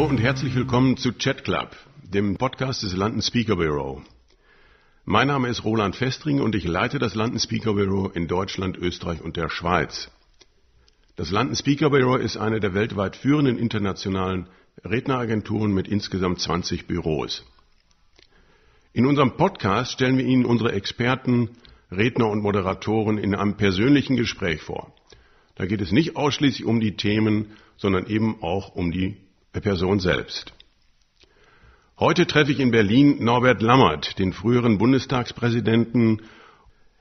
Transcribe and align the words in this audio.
Hallo 0.00 0.08
und 0.08 0.18
herzlich 0.18 0.54
willkommen 0.54 0.96
zu 0.96 1.12
Chat 1.12 1.44
Club, 1.44 1.76
dem 2.02 2.38
Podcast 2.38 2.82
des 2.82 2.96
London 2.96 3.20
Speaker 3.20 3.56
Bureau. 3.56 4.00
Mein 5.04 5.28
Name 5.28 5.48
ist 5.48 5.62
Roland 5.62 5.94
Festring 5.94 6.40
und 6.40 6.54
ich 6.54 6.64
leite 6.64 6.98
das 6.98 7.14
London 7.14 7.38
Speaker 7.38 7.74
Bureau 7.74 8.08
in 8.08 8.26
Deutschland, 8.26 8.78
Österreich 8.78 9.20
und 9.20 9.36
der 9.36 9.50
Schweiz. 9.50 10.10
Das 11.16 11.30
London 11.30 11.54
Speaker 11.54 11.90
Bureau 11.90 12.16
ist 12.16 12.38
eine 12.38 12.60
der 12.60 12.72
weltweit 12.72 13.14
führenden 13.14 13.58
internationalen 13.58 14.46
Redneragenturen 14.82 15.70
mit 15.70 15.86
insgesamt 15.86 16.40
20 16.40 16.86
Büros. 16.86 17.44
In 18.94 19.04
unserem 19.04 19.36
Podcast 19.36 19.92
stellen 19.92 20.16
wir 20.16 20.24
Ihnen 20.24 20.46
unsere 20.46 20.72
Experten, 20.72 21.50
Redner 21.92 22.30
und 22.30 22.40
Moderatoren 22.40 23.18
in 23.18 23.34
einem 23.34 23.58
persönlichen 23.58 24.16
Gespräch 24.16 24.62
vor. 24.62 24.94
Da 25.56 25.66
geht 25.66 25.82
es 25.82 25.92
nicht 25.92 26.16
ausschließlich 26.16 26.64
um 26.64 26.80
die 26.80 26.96
Themen, 26.96 27.48
sondern 27.76 28.06
eben 28.06 28.42
auch 28.42 28.74
um 28.74 28.92
die 28.92 29.18
Person 29.58 29.98
selbst. 29.98 30.52
Heute 31.98 32.26
treffe 32.26 32.52
ich 32.52 32.60
in 32.60 32.70
Berlin 32.70 33.22
Norbert 33.24 33.60
Lammert, 33.60 34.18
den 34.18 34.32
früheren 34.32 34.78
Bundestagspräsidenten. 34.78 36.22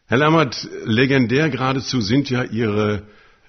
Herr 0.07 0.17
Lammert, 0.17 0.67
legendär 0.83 1.49
geradezu 1.49 2.01
sind 2.01 2.29
ja 2.29 2.43
Ihre 2.43 3.03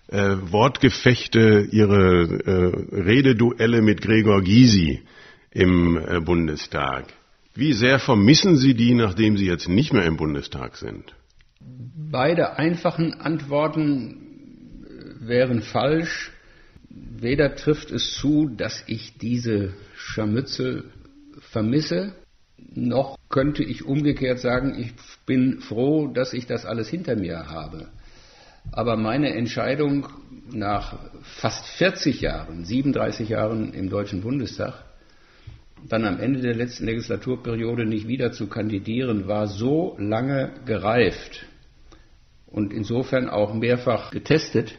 äh, 0.08 0.36
Wortgefechte, 0.52 1.66
Ihre 1.72 2.24
äh, 2.44 3.00
Rededuelle 3.00 3.80
mit 3.80 4.02
Gregor 4.02 4.42
Gysi 4.42 5.02
im 5.50 5.96
äh, 5.96 6.20
Bundestag. 6.20 7.06
Wie 7.54 7.72
sehr 7.72 7.98
vermissen 7.98 8.56
Sie 8.56 8.74
die, 8.74 8.94
nachdem 8.94 9.36
Sie 9.36 9.46
jetzt 9.46 9.68
nicht 9.68 9.92
mehr 9.92 10.04
im 10.04 10.16
Bundestag 10.16 10.76
sind? 10.76 11.14
Beide 11.58 12.58
einfachen 12.58 13.14
Antworten 13.14 14.84
äh, 14.84 15.26
wären 15.26 15.62
falsch. 15.62 16.32
Weder 16.90 17.54
trifft 17.54 17.92
es 17.92 18.14
zu, 18.14 18.48
dass 18.48 18.82
ich 18.86 19.16
diese 19.16 19.74
Scharmützel 19.94 20.90
vermisse, 21.38 22.14
noch 22.74 23.16
könnte 23.28 23.62
ich 23.62 23.84
umgekehrt 23.84 24.40
sagen, 24.40 24.76
ich 24.78 24.92
bin 25.24 25.60
froh, 25.60 26.08
dass 26.08 26.32
ich 26.32 26.46
das 26.46 26.66
alles 26.66 26.88
hinter 26.88 27.14
mir 27.14 27.48
habe. 27.48 27.88
Aber 28.72 28.96
meine 28.96 29.32
Entscheidung 29.34 30.08
nach 30.50 30.98
fast 31.22 31.64
40 31.78 32.20
Jahren, 32.20 32.64
37 32.64 33.28
Jahren 33.28 33.72
im 33.72 33.88
Deutschen 33.88 34.20
Bundestag, 34.22 34.84
dann 35.88 36.04
am 36.04 36.20
Ende 36.20 36.40
der 36.40 36.54
letzten 36.54 36.86
Legislaturperiode 36.86 37.86
nicht 37.86 38.08
wieder 38.08 38.32
zu 38.32 38.48
kandidieren, 38.48 39.28
war 39.28 39.46
so 39.46 39.96
lange 39.98 40.52
gereift 40.66 41.46
und 42.46 42.72
insofern 42.72 43.30
auch 43.30 43.54
mehrfach 43.54 44.10
getestet 44.10 44.74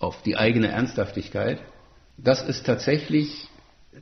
auf 0.00 0.22
die 0.22 0.36
eigene 0.36 0.68
Ernsthaftigkeit, 0.68 1.60
dass 2.16 2.42
es 2.42 2.62
tatsächlich 2.64 3.48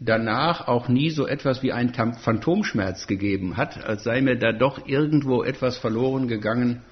danach 0.00 0.68
auch 0.68 0.88
nie 0.88 1.10
so 1.10 1.27
etwas 1.27 1.62
wie 1.62 1.72
ein 1.72 1.92
Phantomschmerz 1.92 3.06
gegeben 3.06 3.56
hat, 3.56 3.84
als 3.84 4.04
sei 4.04 4.20
mir 4.20 4.36
da 4.36 4.52
doch 4.52 4.86
irgendwo 4.86 5.42
etwas 5.42 5.76
verloren 5.76 6.28
gegangen, 6.28 6.82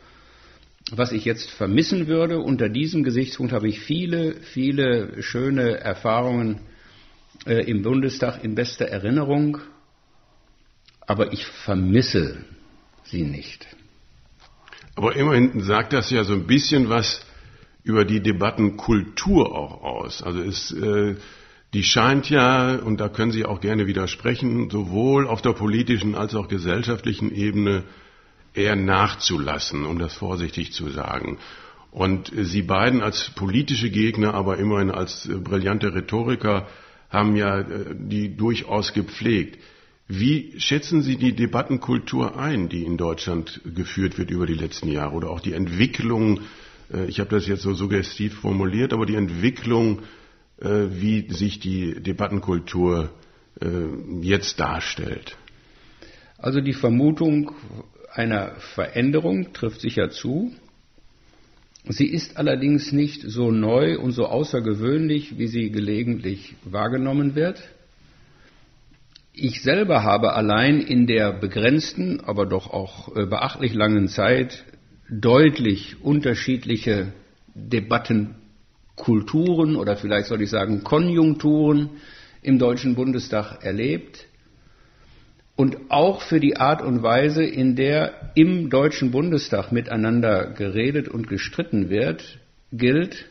was 0.90 1.12
ich 1.12 1.24
jetzt 1.24 1.50
vermissen 1.50 2.06
würde. 2.06 2.40
Unter 2.40 2.68
diesem 2.68 3.04
Gesichtspunkt 3.04 3.52
habe 3.52 3.68
ich 3.68 3.80
viele, 3.80 4.34
viele 4.52 5.22
schöne 5.22 5.78
Erfahrungen 5.78 6.60
äh, 7.46 7.64
im 7.70 7.82
Bundestag 7.82 8.42
in 8.44 8.54
bester 8.54 8.86
Erinnerung, 8.86 9.58
aber 11.00 11.32
ich 11.32 11.46
vermisse 11.46 12.44
sie 13.04 13.22
nicht. 13.22 13.66
Aber 14.94 15.14
immerhin 15.14 15.60
sagt 15.60 15.92
das 15.92 16.10
ja 16.10 16.24
so 16.24 16.32
ein 16.32 16.46
bisschen 16.46 16.88
was 16.88 17.25
über 17.86 18.04
die 18.04 18.20
Debattenkultur 18.20 19.54
auch 19.54 19.84
aus. 19.84 20.20
Also 20.20 20.40
es, 20.40 20.72
äh, 20.72 21.14
die 21.72 21.84
scheint 21.84 22.28
ja, 22.28 22.74
und 22.74 22.98
da 23.00 23.08
können 23.08 23.30
Sie 23.30 23.44
auch 23.44 23.60
gerne 23.60 23.86
widersprechen, 23.86 24.70
sowohl 24.70 25.28
auf 25.28 25.40
der 25.40 25.52
politischen 25.52 26.16
als 26.16 26.34
auch 26.34 26.48
gesellschaftlichen 26.48 27.32
Ebene 27.32 27.84
eher 28.54 28.74
nachzulassen, 28.74 29.86
um 29.86 30.00
das 30.00 30.14
vorsichtig 30.14 30.72
zu 30.72 30.88
sagen. 30.90 31.38
Und 31.92 32.32
Sie 32.36 32.62
beiden 32.62 33.02
als 33.02 33.30
politische 33.36 33.88
Gegner, 33.88 34.34
aber 34.34 34.58
immerhin 34.58 34.90
als 34.90 35.30
brillante 35.44 35.94
Rhetoriker 35.94 36.66
haben 37.08 37.36
ja 37.36 37.60
äh, 37.60 37.94
die 37.94 38.36
durchaus 38.36 38.94
gepflegt. 38.94 39.60
Wie 40.08 40.54
schätzen 40.58 41.02
Sie 41.02 41.16
die 41.16 41.36
Debattenkultur 41.36 42.36
ein, 42.36 42.68
die 42.68 42.82
in 42.82 42.96
Deutschland 42.96 43.60
geführt 43.76 44.18
wird 44.18 44.32
über 44.32 44.46
die 44.46 44.54
letzten 44.54 44.88
Jahre 44.88 45.14
oder 45.14 45.30
auch 45.30 45.40
die 45.40 45.52
Entwicklung, 45.52 46.40
ich 47.08 47.20
habe 47.20 47.30
das 47.30 47.46
jetzt 47.46 47.62
so 47.62 47.74
suggestiv 47.74 48.34
formuliert, 48.34 48.92
aber 48.92 49.06
die 49.06 49.16
Entwicklung, 49.16 50.02
äh, 50.60 50.86
wie 50.90 51.30
sich 51.32 51.60
die 51.60 52.00
Debattenkultur 52.00 53.10
jetzt 54.20 54.60
darstellt? 54.60 55.38
Also 56.36 56.60
die 56.60 56.74
Vermutung 56.74 57.52
einer 58.12 58.56
Veränderung 58.74 59.54
trifft 59.54 59.80
sicher 59.80 60.10
zu. 60.10 60.52
Sie 61.88 62.06
ist 62.06 62.36
allerdings 62.36 62.90
nicht 62.90 63.22
so 63.22 63.50
neu 63.50 63.98
und 63.98 64.10
so 64.10 64.26
außergewöhnlich, 64.26 65.38
wie 65.38 65.46
sie 65.46 65.70
gelegentlich 65.70 66.56
wahrgenommen 66.64 67.34
wird. 67.36 67.62
Ich 69.32 69.62
selber 69.62 70.02
habe 70.02 70.32
allein 70.32 70.80
in 70.80 71.06
der 71.06 71.32
begrenzten, 71.32 72.20
aber 72.20 72.46
doch 72.46 72.70
auch 72.70 73.14
äh, 73.14 73.26
beachtlich 73.26 73.74
langen 73.74 74.08
Zeit 74.08 74.64
deutlich 75.08 75.96
unterschiedliche 76.02 77.14
Debattenkulturen 77.54 79.76
oder 79.76 79.96
vielleicht 79.96 80.26
soll 80.26 80.42
ich 80.42 80.50
sagen 80.50 80.84
Konjunkturen 80.84 81.88
im 82.42 82.58
Deutschen 82.58 82.94
Bundestag 82.94 83.64
erlebt 83.64 84.26
und 85.56 85.90
auch 85.90 86.20
für 86.20 86.38
die 86.38 86.58
Art 86.58 86.82
und 86.82 87.02
Weise, 87.02 87.42
in 87.42 87.76
der 87.76 88.32
im 88.34 88.68
Deutschen 88.68 89.10
Bundestag 89.10 89.72
miteinander 89.72 90.52
geredet 90.52 91.08
und 91.08 91.28
gestritten 91.28 91.88
wird, 91.88 92.38
gilt, 92.72 93.24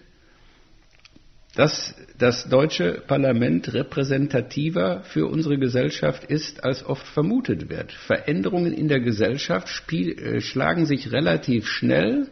dass 1.56 1.96
das 2.18 2.50
deutsche 2.50 3.02
Parlament 3.08 3.74
repräsentativer 3.74 5.04
für 5.04 5.28
unsere 5.28 5.58
Gesellschaft 5.58 6.26
ist, 6.26 6.64
als 6.64 6.86
oft 6.86 7.08
vermutet 7.08 7.70
wird. 7.70 7.92
Veränderungen 7.92 8.74
in 8.74 8.88
der 8.88 9.00
Gesellschaft 9.00 9.70
spiel, 9.70 10.18
äh, 10.20 10.42
schlagen 10.42 10.86
sich 10.86 11.12
relativ 11.12 11.68
schnell 11.68 12.28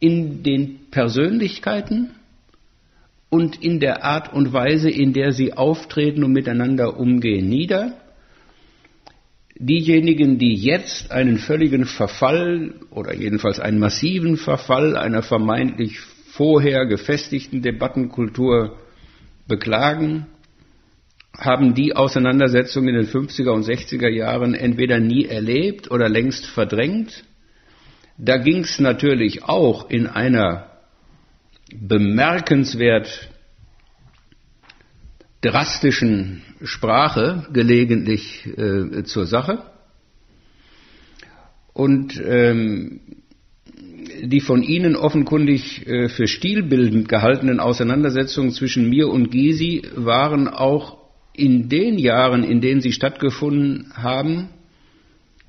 in 0.00 0.42
den 0.42 0.90
Persönlichkeiten 0.90 2.10
und 3.30 3.62
in 3.62 3.80
der 3.80 4.04
Art 4.04 4.32
und 4.32 4.52
Weise, 4.52 4.90
in 4.90 5.12
der 5.12 5.32
sie 5.32 5.54
auftreten 5.54 6.24
und 6.24 6.32
miteinander 6.32 6.98
umgehen, 6.98 7.48
nieder 7.48 7.96
diejenigen, 9.56 10.38
die 10.38 10.54
jetzt 10.54 11.10
einen 11.12 11.38
völligen 11.38 11.84
Verfall 11.84 12.74
oder 12.90 13.14
jedenfalls 13.14 13.60
einen 13.60 13.78
massiven 13.78 14.36
Verfall 14.36 14.96
einer 14.96 15.22
vermeintlich 15.22 16.00
vorher 16.36 16.86
gefestigten 16.86 17.62
Debattenkultur 17.62 18.76
beklagen, 19.46 20.26
haben 21.36 21.74
die 21.74 21.94
Auseinandersetzung 21.94 22.88
in 22.88 22.94
den 22.94 23.06
50er 23.06 23.50
und 23.50 23.64
60er 23.64 24.08
Jahren 24.08 24.54
entweder 24.54 24.98
nie 25.00 25.26
erlebt 25.26 25.90
oder 25.90 26.08
längst 26.08 26.46
verdrängt. 26.46 27.24
Da 28.18 28.36
ging 28.36 28.60
es 28.62 28.78
natürlich 28.78 29.44
auch 29.44 29.90
in 29.90 30.06
einer 30.06 30.70
bemerkenswert 31.72 33.30
drastischen 35.40 36.42
Sprache 36.62 37.46
gelegentlich 37.52 38.46
äh, 38.56 39.04
zur 39.04 39.26
Sache. 39.26 39.62
Und 41.72 42.20
ähm, 42.24 43.00
die 44.22 44.40
von 44.40 44.62
Ihnen 44.62 44.96
offenkundig 44.96 45.86
äh, 45.86 46.08
für 46.08 46.26
stilbildend 46.26 47.08
gehaltenen 47.08 47.60
Auseinandersetzungen 47.60 48.52
zwischen 48.52 48.88
mir 48.88 49.08
und 49.08 49.30
Gysi 49.30 49.82
waren 49.96 50.48
auch 50.48 50.98
in 51.34 51.68
den 51.68 51.98
Jahren, 51.98 52.44
in 52.44 52.60
denen 52.60 52.80
sie 52.80 52.92
stattgefunden 52.92 53.92
haben, 53.94 54.50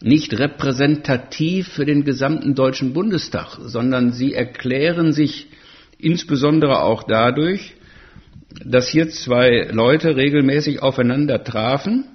nicht 0.02 0.38
repräsentativ 0.38 1.70
für 1.70 1.86
den 1.86 2.04
gesamten 2.04 2.56
Deutschen 2.56 2.94
Bundestag, 2.94 3.58
sondern 3.62 4.12
sie 4.12 4.34
erklären 4.34 5.14
sich 5.14 5.48
insbesondere 6.00 6.82
auch 6.82 7.04
dadurch, 7.04 7.76
dass 8.64 8.90
hier 8.90 9.10
zwei 9.10 9.70
Leute 9.72 10.16
regelmäßig 10.16 10.82
aufeinander 10.82 11.44
trafen, 11.44 12.06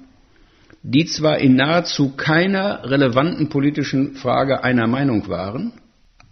die 0.83 1.05
zwar 1.05 1.39
in 1.39 1.57
nahezu 1.57 2.17
keiner 2.17 2.89
relevanten 2.91 3.49
politischen 3.49 4.15
Frage 4.15 4.65
einer 4.65 4.87
Meinung 4.87 5.29
waren, 5.29 5.73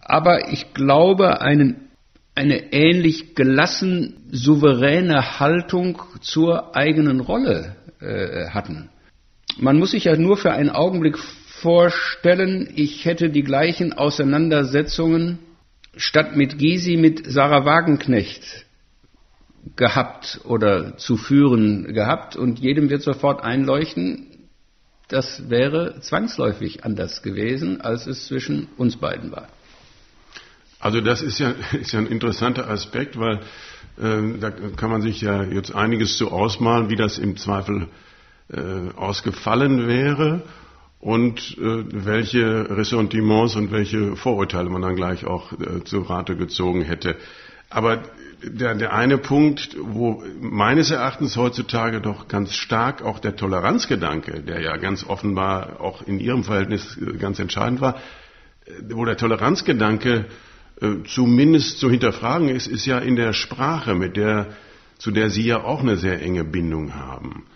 aber 0.08 0.50
ich 0.50 0.72
glaube, 0.74 1.40
einen, 1.42 1.90
eine 2.34 2.72
ähnlich 2.72 3.34
gelassen 3.34 4.16
souveräne 4.30 5.38
Haltung 5.38 6.02
zur 6.20 6.74
eigenen 6.74 7.20
Rolle 7.20 7.76
äh, 8.00 8.48
hatten. 8.48 8.88
Man 9.58 9.78
muss 9.78 9.90
sich 9.90 10.04
ja 10.04 10.16
nur 10.16 10.36
für 10.36 10.52
einen 10.52 10.70
Augenblick 10.70 11.18
vorstellen, 11.18 12.72
ich 12.74 13.04
hätte 13.04 13.28
die 13.28 13.42
gleichen 13.42 13.92
Auseinandersetzungen 13.92 15.38
statt 15.96 16.36
mit 16.36 16.58
Gysi 16.58 16.96
mit 16.96 17.30
Sarah 17.30 17.64
Wagenknecht 17.64 18.64
gehabt 19.76 20.40
oder 20.44 20.96
zu 20.96 21.16
führen 21.16 21.92
gehabt 21.92 22.36
und 22.36 22.60
jedem 22.60 22.88
wird 22.88 23.02
sofort 23.02 23.42
einleuchten, 23.42 24.48
das 25.08 25.50
wäre 25.50 26.00
zwangsläufig 26.00 26.84
anders 26.84 27.22
gewesen, 27.22 27.80
als 27.80 28.06
es 28.06 28.26
zwischen 28.26 28.68
uns 28.76 28.96
beiden 28.96 29.32
war. 29.32 29.48
Also 30.80 31.00
das 31.00 31.22
ist 31.22 31.38
ja, 31.38 31.50
ist 31.80 31.92
ja 31.92 31.98
ein 31.98 32.06
interessanter 32.06 32.68
Aspekt, 32.68 33.18
weil 33.18 33.40
äh, 34.00 34.38
da 34.40 34.50
kann 34.50 34.90
man 34.90 35.02
sich 35.02 35.20
ja 35.20 35.42
jetzt 35.42 35.74
einiges 35.74 36.16
zu 36.16 36.30
ausmalen, 36.30 36.88
wie 36.88 36.96
das 36.96 37.18
im 37.18 37.36
Zweifel 37.36 37.88
äh, 38.52 38.94
ausgefallen 38.96 39.86
wäre 39.86 40.42
und 41.00 41.56
äh, 41.58 41.84
welche 41.92 42.76
Ressentiments 42.76 43.56
und 43.56 43.70
welche 43.70 44.16
Vorurteile 44.16 44.68
man 44.68 44.82
dann 44.82 44.96
gleich 44.96 45.24
auch 45.26 45.52
äh, 45.52 45.84
zu 45.84 46.00
Rate 46.00 46.36
gezogen 46.36 46.82
hätte. 46.82 47.16
Aber 47.70 48.02
der, 48.42 48.74
der 48.74 48.92
eine 48.94 49.18
Punkt, 49.18 49.76
wo 49.80 50.22
meines 50.40 50.90
Erachtens 50.90 51.36
heutzutage 51.36 52.00
doch 52.00 52.28
ganz 52.28 52.54
stark 52.54 53.02
auch 53.02 53.18
der 53.18 53.36
Toleranzgedanke, 53.36 54.40
der 54.40 54.60
ja 54.60 54.76
ganz 54.76 55.04
offenbar 55.04 55.80
auch 55.80 56.02
in 56.02 56.20
Ihrem 56.20 56.44
Verhältnis 56.44 56.96
äh, 56.96 57.16
ganz 57.16 57.38
entscheidend 57.38 57.80
war, 57.80 57.96
äh, 58.66 58.70
wo 58.90 59.04
der 59.04 59.16
Toleranzgedanke 59.16 60.26
zumindest 61.06 61.78
zu 61.78 61.90
hinterfragen 61.90 62.48
ist, 62.48 62.66
ist 62.66 62.86
ja 62.86 62.98
in 62.98 63.16
der 63.16 63.32
Sprache, 63.32 63.94
mit 63.94 64.16
der, 64.16 64.56
zu 64.98 65.10
der 65.10 65.30
Sie 65.30 65.44
ja 65.44 65.62
auch 65.64 65.80
eine 65.80 65.96
sehr 65.96 66.22
enge 66.22 66.44
Bindung 66.44 66.94
haben. 66.94 67.46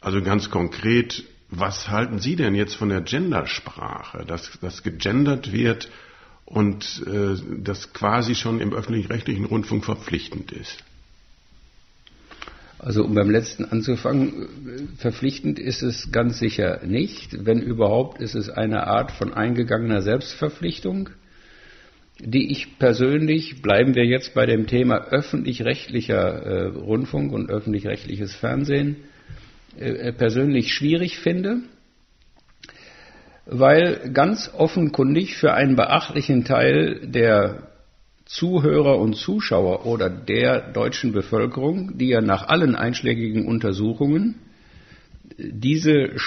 Also 0.00 0.22
ganz 0.22 0.50
konkret, 0.50 1.24
was 1.50 1.88
halten 1.88 2.18
Sie 2.18 2.36
denn 2.36 2.54
jetzt 2.54 2.74
von 2.74 2.88
der 2.88 3.02
Gendersprache, 3.02 4.24
dass, 4.26 4.58
dass 4.60 4.82
gegendert 4.82 5.52
wird 5.52 5.90
und 6.46 7.02
äh, 7.06 7.36
das 7.62 7.92
quasi 7.92 8.34
schon 8.34 8.60
im 8.60 8.72
öffentlich-rechtlichen 8.72 9.44
Rundfunk 9.44 9.84
verpflichtend 9.84 10.52
ist? 10.52 10.82
Also 12.78 13.04
um 13.04 13.14
beim 13.14 13.28
letzten 13.28 13.66
anzufangen, 13.66 14.88
verpflichtend 14.96 15.58
ist 15.58 15.82
es 15.82 16.12
ganz 16.12 16.38
sicher 16.38 16.80
nicht. 16.86 17.44
Wenn 17.44 17.60
überhaupt, 17.60 18.22
ist 18.22 18.34
es 18.34 18.48
eine 18.48 18.86
Art 18.86 19.12
von 19.12 19.34
eingegangener 19.34 20.00
Selbstverpflichtung 20.00 21.10
die 22.22 22.50
ich 22.50 22.78
persönlich, 22.78 23.62
bleiben 23.62 23.94
wir 23.94 24.04
jetzt 24.04 24.34
bei 24.34 24.46
dem 24.46 24.66
Thema 24.66 25.06
öffentlich-rechtlicher 25.10 26.42
äh, 26.42 26.66
Rundfunk 26.66 27.32
und 27.32 27.50
öffentlich-rechtliches 27.50 28.34
Fernsehen, 28.34 28.96
äh, 29.78 29.90
äh, 29.90 30.12
persönlich 30.12 30.72
schwierig 30.72 31.18
finde, 31.18 31.58
weil 33.46 34.10
ganz 34.12 34.50
offenkundig 34.54 35.36
für 35.36 35.54
einen 35.54 35.76
beachtlichen 35.76 36.44
Teil 36.44 37.00
der 37.06 37.68
Zuhörer 38.26 38.98
und 38.98 39.16
Zuschauer 39.16 39.86
oder 39.86 40.08
der 40.08 40.72
deutschen 40.72 41.12
Bevölkerung, 41.12 41.98
die 41.98 42.08
ja 42.08 42.20
nach 42.20 42.46
allen 42.46 42.76
einschlägigen 42.76 43.46
Untersuchungen 43.48 44.36
diese 45.36 46.18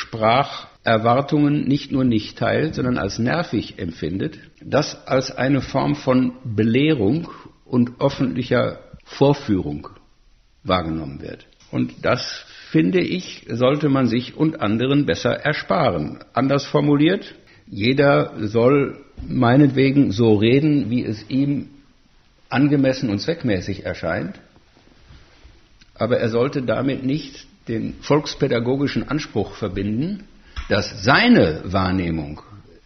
Spracherwartungen 0.84 1.66
nicht 1.66 1.92
nur 1.92 2.04
nicht 2.04 2.38
teilt, 2.38 2.76
sondern 2.76 2.98
als 2.98 3.18
nervig 3.18 3.80
empfindet, 3.80 4.38
das 4.62 5.08
als 5.08 5.32
eine 5.36 5.62
Form 5.62 5.96
von 5.96 6.34
Belehrung 6.44 7.30
und 7.66 8.02
öffentlicher 8.02 8.80
Vorführung 9.06 9.88
wahrgenommen 10.64 11.22
wird. 11.22 11.48
Und 11.72 12.06
das, 12.06 12.46
finde 12.70 13.00
ich, 13.00 13.46
sollte 13.50 13.90
man 13.90 14.08
sich 14.08 14.36
und 14.36 14.62
anderen 14.62 15.06
besser 15.06 15.32
ersparen. 15.32 16.20
Anders 16.34 16.66
formuliert, 16.66 17.34
jeder 17.66 18.34
soll 18.48 19.00
meinetwegen 19.26 20.12
so 20.12 20.36
reden, 20.36 20.90
wie 20.90 21.04
es 21.04 21.30
ihm 21.30 21.70
angemessen 22.50 23.10
und 23.10 23.20
zweckmäßig 23.20 23.86
erscheint, 23.86 24.40
aber 25.96 26.18
er 26.20 26.30
sollte 26.30 26.62
damit 26.62 27.04
nicht 27.04 27.48
den 27.68 27.96
volkspädagogischen 28.02 29.08
Anspruch 29.08 29.56
verbinden, 29.56 30.26
dass 30.70 31.04
seine 31.04 31.62
Wahrnehmung 31.66 32.42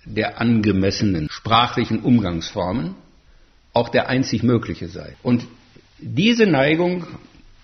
der 0.06 0.40
angemessenen 0.40 1.28
sprachlichen 1.30 2.00
Umgangsformen 2.00 2.96
auch 3.74 3.90
der 3.90 4.10
einzig 4.10 4.44
mögliche 4.44 4.88
sei. 4.88 5.16
Und 5.22 5.46
diese 6.00 6.46
Neigung 6.46 7.06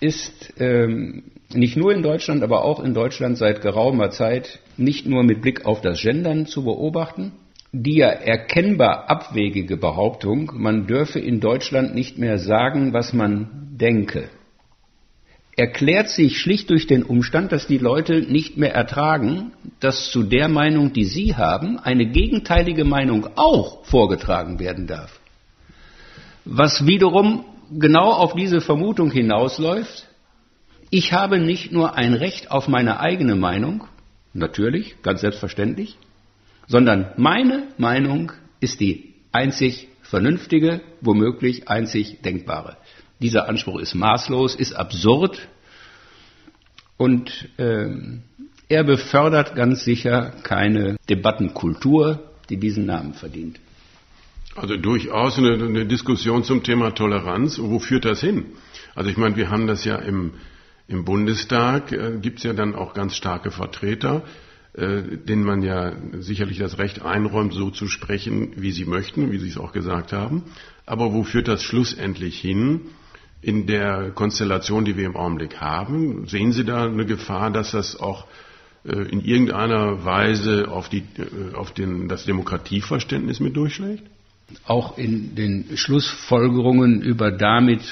ist 0.00 0.52
ähm, 0.58 1.24
nicht 1.52 1.76
nur 1.76 1.92
in 1.92 2.02
Deutschland, 2.02 2.42
aber 2.42 2.64
auch 2.64 2.82
in 2.82 2.94
Deutschland 2.94 3.38
seit 3.38 3.62
geraumer 3.62 4.10
Zeit 4.10 4.60
nicht 4.76 5.06
nur 5.06 5.22
mit 5.22 5.40
Blick 5.40 5.64
auf 5.64 5.80
das 5.80 6.02
Gendern 6.02 6.46
zu 6.46 6.64
beobachten. 6.64 7.32
Die 7.72 7.96
ja 7.96 8.08
erkennbar 8.08 9.10
abwegige 9.10 9.76
Behauptung, 9.76 10.52
man 10.54 10.86
dürfe 10.86 11.18
in 11.18 11.40
Deutschland 11.40 11.94
nicht 11.94 12.18
mehr 12.18 12.38
sagen, 12.38 12.92
was 12.92 13.12
man 13.12 13.68
denke, 13.72 14.28
erklärt 15.56 16.10
sich 16.10 16.38
schlicht 16.40 16.70
durch 16.70 16.86
den 16.86 17.02
Umstand, 17.02 17.52
dass 17.52 17.66
die 17.66 17.78
Leute 17.78 18.20
nicht 18.20 18.56
mehr 18.56 18.74
ertragen, 18.74 19.52
dass 19.80 20.10
zu 20.10 20.22
der 20.22 20.48
Meinung, 20.48 20.92
die 20.92 21.04
sie 21.04 21.36
haben, 21.36 21.78
eine 21.78 22.06
gegenteilige 22.06 22.84
Meinung 22.84 23.28
auch 23.36 23.84
vorgetragen 23.84 24.58
werden 24.58 24.86
darf. 24.86 25.20
Was 26.44 26.86
wiederum 26.86 27.44
genau 27.72 28.10
auf 28.10 28.34
diese 28.34 28.60
Vermutung 28.60 29.10
hinausläuft, 29.10 30.06
ich 30.90 31.12
habe 31.12 31.38
nicht 31.38 31.72
nur 31.72 31.96
ein 31.96 32.14
Recht 32.14 32.50
auf 32.50 32.68
meine 32.68 33.00
eigene 33.00 33.36
Meinung, 33.36 33.84
natürlich, 34.32 35.00
ganz 35.02 35.20
selbstverständlich, 35.20 35.96
sondern 36.66 37.12
meine 37.16 37.68
Meinung 37.78 38.32
ist 38.60 38.80
die 38.80 39.14
einzig 39.32 39.88
vernünftige, 40.02 40.80
womöglich 41.00 41.68
einzig 41.68 42.20
denkbare. 42.22 42.76
Dieser 43.20 43.48
Anspruch 43.48 43.80
ist 43.80 43.94
maßlos, 43.94 44.54
ist 44.54 44.72
absurd 44.74 45.48
und 46.96 47.48
äh, 47.58 47.88
er 48.68 48.84
befördert 48.84 49.54
ganz 49.54 49.84
sicher 49.84 50.32
keine 50.42 50.96
Debattenkultur, 51.08 52.30
die 52.48 52.56
diesen 52.56 52.86
Namen 52.86 53.14
verdient. 53.14 53.60
Also 54.56 54.76
durchaus 54.76 55.38
eine, 55.38 55.54
eine 55.54 55.86
Diskussion 55.86 56.44
zum 56.44 56.62
Thema 56.62 56.92
Toleranz. 56.92 57.58
wo 57.58 57.78
führt 57.78 58.04
das 58.04 58.20
hin? 58.20 58.46
Also 58.94 59.10
ich 59.10 59.16
meine, 59.16 59.36
wir 59.36 59.50
haben 59.50 59.66
das 59.66 59.84
ja 59.84 59.96
im, 59.96 60.34
im 60.86 61.04
Bundestag, 61.04 61.92
äh, 61.92 62.18
gibt 62.20 62.38
es 62.38 62.44
ja 62.44 62.52
dann 62.52 62.74
auch 62.74 62.94
ganz 62.94 63.16
starke 63.16 63.50
Vertreter, 63.50 64.22
äh, 64.74 65.02
denen 65.02 65.44
man 65.44 65.62
ja 65.62 65.92
sicherlich 66.18 66.58
das 66.58 66.78
Recht 66.78 67.02
einräumt, 67.02 67.52
so 67.52 67.70
zu 67.70 67.88
sprechen, 67.88 68.52
wie 68.56 68.70
sie 68.70 68.84
möchten, 68.84 69.32
wie 69.32 69.38
Sie 69.38 69.48
es 69.48 69.58
auch 69.58 69.72
gesagt 69.72 70.12
haben. 70.12 70.44
Aber 70.86 71.12
wo 71.12 71.24
führt 71.24 71.48
das 71.48 71.62
schlussendlich 71.62 72.38
hin? 72.38 72.82
In 73.44 73.66
der 73.66 74.10
Konstellation, 74.14 74.84
die 74.84 74.96
wir 74.96 75.04
im 75.04 75.16
Augenblick 75.16 75.60
haben? 75.60 76.26
Sehen 76.26 76.52
Sie 76.52 76.64
da 76.64 76.86
eine 76.86 77.04
Gefahr, 77.04 77.50
dass 77.50 77.72
das 77.72 78.00
auch 78.00 78.26
äh, 78.84 78.92
in 78.92 79.20
irgendeiner 79.20 80.04
Weise 80.04 80.68
auf, 80.68 80.88
die, 80.88 81.04
äh, 81.18 81.54
auf 81.54 81.72
den, 81.72 82.08
das 82.08 82.24
Demokratieverständnis 82.24 83.40
mit 83.40 83.54
durchschlägt? 83.56 84.04
Auch 84.66 84.96
in 84.96 85.34
den 85.34 85.76
Schlussfolgerungen 85.76 87.02
über 87.02 87.30
damit 87.30 87.82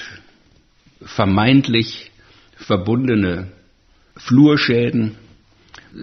vermeintlich 1.03 2.11
verbundene 2.57 3.53
Flurschäden 4.17 5.17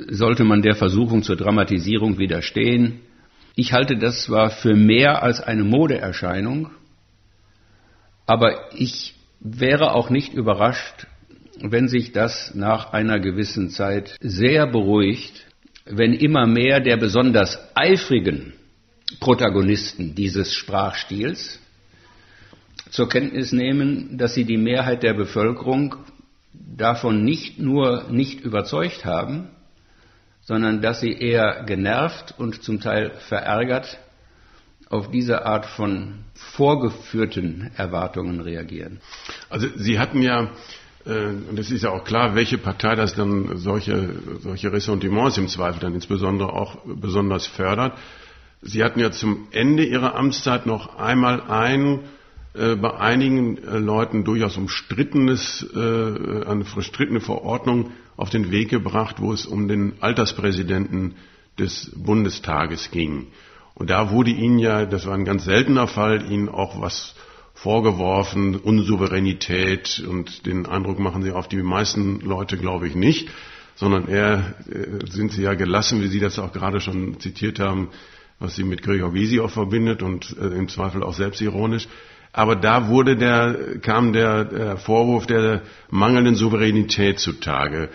sollte 0.10 0.44
man 0.44 0.62
der 0.62 0.75
Versuchung 0.75 1.24
zur 1.24 1.38
Dramatisierung 1.38 2.20
widerstehen. 2.20 3.00
Ich 3.56 3.74
halte 3.74 3.98
das 3.98 4.24
zwar 4.24 4.51
für 4.51 4.75
mehr 4.75 5.24
als 5.24 5.41
eine 5.41 5.63
Modeerscheinung, 5.63 6.70
aber 8.27 8.74
ich 8.75 9.15
wäre 9.39 9.93
auch 9.93 10.10
nicht 10.10 10.34
überrascht, 10.34 11.08
wenn 11.62 11.88
sich 11.88 12.12
das 12.12 12.53
nach 12.55 12.93
einer 12.93 13.19
gewissen 13.19 13.69
Zeit 13.69 14.15
sehr 14.22 14.67
beruhigt, 14.67 15.46
wenn 15.86 16.13
immer 16.13 16.46
mehr 16.46 16.79
der 16.79 16.98
besonders 16.98 17.58
eifrigen 17.75 18.53
Protagonisten 19.19 20.15
dieses 20.15 20.53
Sprachstils 20.53 21.60
zur 22.91 23.10
Kenntnis 23.10 23.51
nehmen, 23.51 24.17
dass 24.17 24.34
sie 24.34 24.46
die 24.46 24.58
Mehrheit 24.58 25.03
der 25.03 25.13
Bevölkerung 25.13 25.96
davon 26.53 27.24
nicht 27.24 27.60
nur 27.60 28.05
nicht 28.10 28.41
überzeugt 28.41 29.05
haben, 29.05 29.50
sondern 30.41 30.81
dass 30.81 31.01
sie 31.01 31.13
eher 31.13 31.63
genervt 31.65 32.36
und 32.38 32.63
zum 32.63 32.79
Teil 32.79 33.12
verärgert 33.27 34.00
auf 34.89 35.12
diese 35.12 35.46
Art 35.46 35.65
von 35.67 36.15
vorgeführten 36.34 37.72
Erwartungen 37.77 38.41
reagieren. 38.41 39.00
Also 39.50 39.67
Sie 39.75 40.00
hatten 40.00 40.22
ja, 40.22 40.50
äh, 41.05 41.27
und 41.50 41.60
es 41.60 41.69
ist 41.72 41.84
ja 41.84 41.91
auch 41.91 42.03
klar, 42.03 42.36
welche 42.36 42.58
Partei 42.58 42.96
das 42.96 43.13
dann 43.13 43.58
solche, 43.58 44.10
solche 44.41 44.72
Ressentiments 44.72 45.38
im 45.38 45.48
Zweifel 45.48 45.79
dann 45.79 45.93
insbesondere 45.93 46.53
auch 46.53 46.77
besonders 46.86 47.46
fördert. 47.46 47.98
Sie 48.62 48.84
hatten 48.84 49.00
ja 49.00 49.12
zum 49.12 49.48
Ende 49.51 49.86
Ihrer 49.86 50.15
Amtszeit 50.15 50.65
noch 50.65 50.98
einmal 50.98 51.41
ein 51.43 52.00
äh, 52.55 52.75
bei 52.75 52.93
einigen 52.98 53.58
äh, 53.63 53.77
Leuten 53.77 54.24
durchaus 54.24 54.58
umstrittenes, 54.58 55.65
eine 55.75 56.65
verstrittene 56.65 57.22
Verordnung 57.22 57.91
auf 58.17 58.29
den 58.31 58.51
Weg 58.51 58.69
gebracht, 58.69 59.17
wo 59.19 59.31
es 59.31 59.46
um 59.46 59.67
den 59.67 59.93
Alterspräsidenten 60.01 61.13
des 61.60 61.91
Bundestages 61.96 62.89
ging. 62.91 63.27
Und 63.75 63.89
da 63.89 64.11
wurde 64.11 64.31
Ihnen 64.31 64.59
ja, 64.59 64.85
das 64.85 65.05
war 65.05 65.13
ein 65.13 65.25
ganz 65.25 65.45
seltener 65.45 65.88
Fall, 65.88 66.31
Ihnen 66.31 66.49
auch 66.49 66.81
was 66.81 67.15
vorgeworfen, 67.53 68.55
Unsouveränität 68.55 70.01
und 70.07 70.45
den 70.45 70.65
Eindruck 70.65 70.97
machen 70.99 71.23
sie 71.23 71.31
auf 71.31 71.49
die 71.49 71.61
meisten 71.61 72.21
Leute, 72.21 72.57
glaube 72.57 72.88
ich, 72.88 72.95
nicht, 72.95 73.29
sondern 73.75 74.07
eher 74.07 74.55
äh, 74.69 75.05
sind 75.09 75.33
sie 75.33 75.41
ja 75.41 75.55
gelassen, 75.55 76.01
wie 76.01 76.07
Sie 76.07 76.21
das 76.21 76.39
auch 76.39 76.53
gerade 76.53 76.79
schon 76.79 77.19
zitiert 77.19 77.59
haben, 77.59 77.89
was 78.39 78.55
sie 78.55 78.63
mit 78.63 78.81
Gregor 78.81 79.11
Gysi 79.11 79.41
auch 79.41 79.49
verbindet 79.49 80.01
und 80.01 80.38
äh, 80.39 80.47
im 80.47 80.69
Zweifel 80.69 81.03
auch 81.03 81.13
selbstironisch. 81.13 81.89
Aber 82.31 82.55
da 82.55 82.88
wurde 82.88 83.17
der, 83.17 83.79
kam 83.81 84.13
der, 84.13 84.45
der 84.45 84.77
Vorwurf 84.77 85.27
der 85.27 85.63
mangelnden 85.89 86.35
Souveränität 86.35 87.19
zutage. 87.19 87.89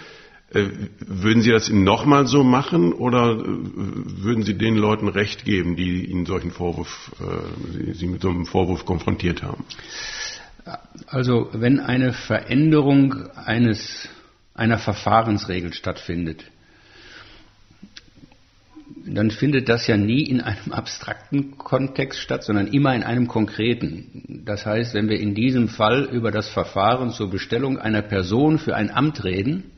Äh, 0.50 0.68
würden 0.98 1.42
Sie 1.42 1.50
das 1.50 1.70
nochmal 1.70 2.26
so 2.26 2.44
machen 2.44 2.92
oder 2.92 3.32
äh, 3.32 3.44
würden 3.44 4.42
Sie 4.44 4.56
den 4.56 4.76
Leuten 4.76 5.08
Recht 5.08 5.44
geben, 5.44 5.74
die 5.76 6.04
Ihnen 6.04 6.26
solchen 6.26 6.50
Vorwurf, 6.50 7.12
äh, 7.20 7.92
Sie 7.94 8.06
mit 8.06 8.22
so 8.22 8.28
einem 8.28 8.46
Vorwurf 8.46 8.84
konfrontiert 8.84 9.42
haben? 9.42 9.64
Also 11.06 11.48
wenn 11.52 11.80
eine 11.80 12.12
Veränderung 12.12 13.28
eines, 13.36 14.08
einer 14.54 14.78
Verfahrensregel 14.78 15.72
stattfindet, 15.72 16.44
dann 19.06 19.30
findet 19.30 19.68
das 19.68 19.86
ja 19.86 19.96
nie 19.96 20.22
in 20.22 20.40
einem 20.40 20.70
abstrakten 20.72 21.58
Kontext 21.58 22.20
statt, 22.20 22.44
sondern 22.44 22.68
immer 22.68 22.94
in 22.94 23.02
einem 23.02 23.28
konkreten. 23.28 24.42
Das 24.44 24.66
heißt, 24.66 24.94
wenn 24.94 25.08
wir 25.08 25.18
in 25.18 25.34
diesem 25.34 25.68
Fall 25.68 26.04
über 26.04 26.30
das 26.30 26.48
Verfahren 26.48 27.10
zur 27.10 27.30
Bestellung 27.30 27.78
einer 27.78 28.02
Person 28.02 28.58
für 28.58 28.76
ein 28.76 28.90
Amt 28.90 29.24
reden, 29.24 29.70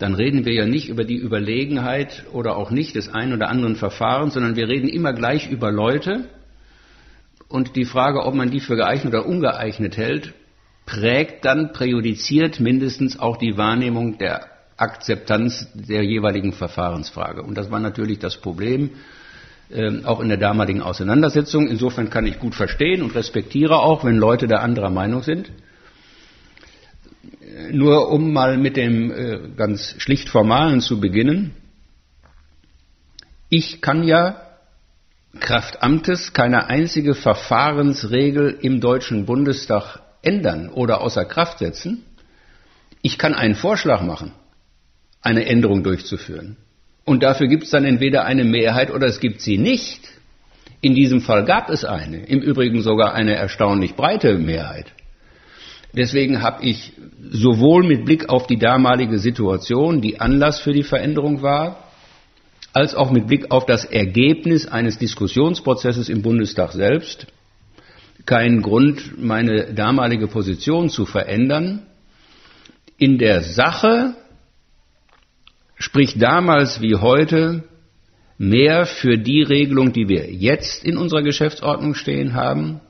dann 0.00 0.14
reden 0.14 0.46
wir 0.46 0.54
ja 0.54 0.64
nicht 0.64 0.88
über 0.88 1.04
die 1.04 1.18
Überlegenheit 1.18 2.24
oder 2.32 2.56
auch 2.56 2.70
nicht 2.70 2.96
des 2.96 3.10
einen 3.10 3.34
oder 3.34 3.48
anderen 3.48 3.76
Verfahrens, 3.76 4.32
sondern 4.32 4.56
wir 4.56 4.66
reden 4.66 4.88
immer 4.88 5.12
gleich 5.12 5.50
über 5.50 5.70
Leute. 5.70 6.24
Und 7.48 7.76
die 7.76 7.84
Frage, 7.84 8.24
ob 8.24 8.34
man 8.34 8.50
die 8.50 8.60
für 8.60 8.76
geeignet 8.76 9.12
oder 9.12 9.26
ungeeignet 9.26 9.98
hält, 9.98 10.32
prägt 10.86 11.44
dann, 11.44 11.72
präjudiziert 11.74 12.60
mindestens 12.60 13.20
auch 13.20 13.36
die 13.36 13.58
Wahrnehmung 13.58 14.16
der 14.16 14.46
Akzeptanz 14.78 15.68
der 15.74 16.02
jeweiligen 16.02 16.54
Verfahrensfrage. 16.54 17.42
Und 17.42 17.58
das 17.58 17.70
war 17.70 17.78
natürlich 17.78 18.18
das 18.18 18.38
Problem, 18.38 18.92
äh, 19.68 20.02
auch 20.04 20.20
in 20.20 20.30
der 20.30 20.38
damaligen 20.38 20.80
Auseinandersetzung. 20.80 21.68
Insofern 21.68 22.08
kann 22.08 22.24
ich 22.24 22.38
gut 22.38 22.54
verstehen 22.54 23.02
und 23.02 23.14
respektiere 23.14 23.80
auch, 23.80 24.02
wenn 24.02 24.16
Leute 24.16 24.48
der 24.48 24.62
anderer 24.62 24.90
Meinung 24.90 25.22
sind. 25.22 25.52
Nur 27.72 28.10
um 28.10 28.32
mal 28.32 28.56
mit 28.56 28.76
dem 28.76 29.10
äh, 29.10 29.38
ganz 29.56 29.94
schlicht 29.98 30.28
Formalen 30.28 30.80
zu 30.80 31.00
beginnen. 31.00 31.54
Ich 33.48 33.80
kann 33.80 34.04
ja 34.04 34.40
Kraft 35.38 35.82
Amtes 35.82 36.32
keine 36.32 36.66
einzige 36.66 37.14
Verfahrensregel 37.14 38.58
im 38.60 38.80
Deutschen 38.80 39.26
Bundestag 39.26 40.00
ändern 40.22 40.68
oder 40.68 41.00
außer 41.00 41.24
Kraft 41.24 41.58
setzen. 41.58 42.04
Ich 43.02 43.18
kann 43.18 43.34
einen 43.34 43.54
Vorschlag 43.54 44.02
machen, 44.02 44.32
eine 45.22 45.46
Änderung 45.46 45.82
durchzuführen. 45.82 46.56
Und 47.04 47.22
dafür 47.22 47.46
gibt 47.48 47.64
es 47.64 47.70
dann 47.70 47.84
entweder 47.84 48.24
eine 48.24 48.44
Mehrheit 48.44 48.90
oder 48.90 49.06
es 49.06 49.20
gibt 49.20 49.40
sie 49.40 49.58
nicht. 49.58 50.08
In 50.80 50.94
diesem 50.94 51.20
Fall 51.20 51.44
gab 51.44 51.70
es 51.70 51.84
eine, 51.84 52.24
im 52.26 52.40
Übrigen 52.40 52.82
sogar 52.82 53.14
eine 53.14 53.34
erstaunlich 53.34 53.94
breite 53.94 54.38
Mehrheit. 54.38 54.92
Deswegen 55.92 56.42
habe 56.42 56.64
ich 56.64 56.92
sowohl 57.30 57.86
mit 57.86 58.04
Blick 58.04 58.28
auf 58.28 58.46
die 58.46 58.58
damalige 58.58 59.18
Situation, 59.18 60.00
die 60.00 60.20
Anlass 60.20 60.60
für 60.60 60.72
die 60.72 60.84
Veränderung 60.84 61.42
war, 61.42 61.84
als 62.72 62.94
auch 62.94 63.10
mit 63.10 63.26
Blick 63.26 63.50
auf 63.50 63.66
das 63.66 63.84
Ergebnis 63.84 64.66
eines 64.66 64.98
Diskussionsprozesses 64.98 66.08
im 66.08 66.22
Bundestag 66.22 66.72
selbst 66.72 67.26
keinen 68.26 68.62
Grund, 68.62 69.18
meine 69.18 69.74
damalige 69.74 70.26
Position 70.26 70.88
zu 70.88 71.06
verändern. 71.06 71.86
In 72.98 73.18
der 73.18 73.42
Sache 73.42 74.14
spricht 75.76 76.20
damals 76.20 76.80
wie 76.80 76.96
heute 76.96 77.64
mehr 78.38 78.86
für 78.86 79.18
die 79.18 79.42
Regelung, 79.42 79.92
die 79.92 80.08
wir 80.08 80.30
jetzt 80.30 80.84
in 80.84 80.96
unserer 80.96 81.22
Geschäftsordnung 81.22 81.94
stehen 81.94 82.34
haben, 82.34 82.80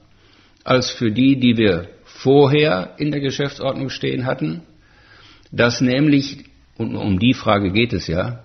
als 0.65 0.91
für 0.91 1.11
die, 1.11 1.39
die 1.39 1.57
wir 1.57 1.89
vorher 2.23 2.95
in 2.99 3.11
der 3.13 3.21
Geschäftsordnung 3.21 3.89
stehen 3.89 4.27
hatten, 4.27 4.63
dass 5.53 5.81
nämlich, 5.81 6.45
und 6.77 6.95
um 6.97 7.19
die 7.19 7.35
Frage 7.35 7.71
geht 7.73 7.93
es 7.93 8.07
ja, 8.07 8.45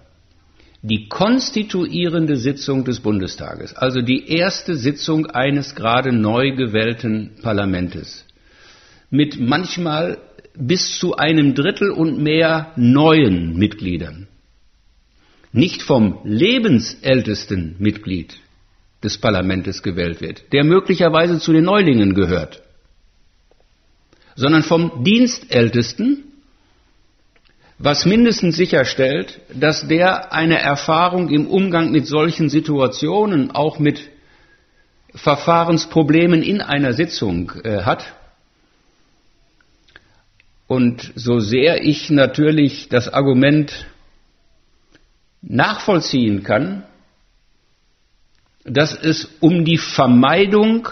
die 0.81 1.09
konstituierende 1.09 2.37
Sitzung 2.37 2.85
des 2.85 2.99
Bundestages, 2.99 3.75
also 3.75 4.01
die 4.01 4.29
erste 4.29 4.75
Sitzung 4.75 5.25
eines 5.27 5.75
gerade 5.75 6.11
neu 6.13 6.51
gewählten 6.51 7.31
Parlamentes, 7.41 8.25
mit 9.09 9.39
manchmal 9.39 10.19
bis 10.57 10.97
zu 10.99 11.15
einem 11.17 11.53
Drittel 11.53 11.89
und 11.91 12.19
mehr 12.21 12.71
neuen 12.77 13.57
Mitgliedern, 13.57 14.27
nicht 15.51 15.81
vom 15.81 16.19
lebensältesten 16.23 17.75
Mitglied 17.79 18.37
des 19.03 19.17
Parlaments 19.17 19.83
gewählt 19.83 20.21
wird, 20.21 20.43
der 20.53 20.63
möglicherweise 20.63 21.39
zu 21.39 21.51
den 21.51 21.65
Neulingen 21.65 22.13
gehört, 22.13 22.61
sondern 24.35 24.63
vom 24.63 25.03
Dienstältesten, 25.03 26.23
was 27.77 28.05
mindestens 28.05 28.55
sicherstellt, 28.55 29.41
dass 29.53 29.87
der 29.87 30.33
eine 30.33 30.59
Erfahrung 30.59 31.29
im 31.29 31.47
Umgang 31.47 31.91
mit 31.91 32.07
solchen 32.07 32.49
Situationen, 32.49 33.51
auch 33.51 33.79
mit 33.79 34.09
Verfahrensproblemen 35.13 36.41
in 36.41 36.61
einer 36.61 36.93
Sitzung 36.93 37.51
äh, 37.63 37.83
hat. 37.83 38.13
Und 40.67 41.11
so 41.15 41.39
sehr 41.39 41.83
ich 41.83 42.09
natürlich 42.09 42.89
das 42.89 43.07
Argument 43.07 43.85
nachvollziehen 45.41 46.43
kann, 46.43 46.83
dass 48.63 48.97
es 48.97 49.29
um 49.41 49.63
die 49.63 49.77
Vermeidung 49.77 50.89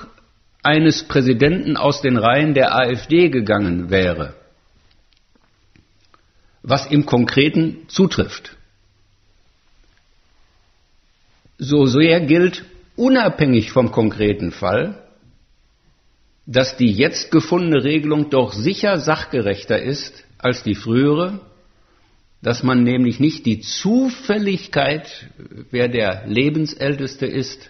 eines 0.64 1.04
Präsidenten 1.04 1.78
aus 1.78 2.02
den 2.02 2.18
Reihen 2.18 2.54
der 2.54 2.74
AfD 2.74 3.30
gegangen 3.30 3.90
wäre, 3.90 4.34
was 6.64 6.88
im 6.88 7.06
Konkreten 7.06 7.88
zutrifft. 7.90 8.58
So 11.58 11.86
sehr 11.86 12.22
gilt 12.22 12.66
unabhängig 12.96 13.72
vom 13.72 13.92
konkreten 13.92 14.52
Fall, 14.52 15.04
dass 16.46 16.78
die 16.78 16.92
jetzt 16.92 17.32
gefundene 17.32 17.84
Regelung 17.84 18.30
doch 18.30 18.54
sicher 18.54 19.00
sachgerechter 19.00 19.82
ist 19.82 20.26
als 20.38 20.64
die 20.64 20.76
frühere, 20.76 21.40
dass 22.42 22.64
man 22.64 22.84
nämlich 22.84 23.20
nicht 23.20 23.46
die 23.46 23.62
Zufälligkeit, 23.62 25.30
wer 25.72 25.88
der 25.88 26.28
Lebensälteste 26.28 27.26
ist, 27.26 27.70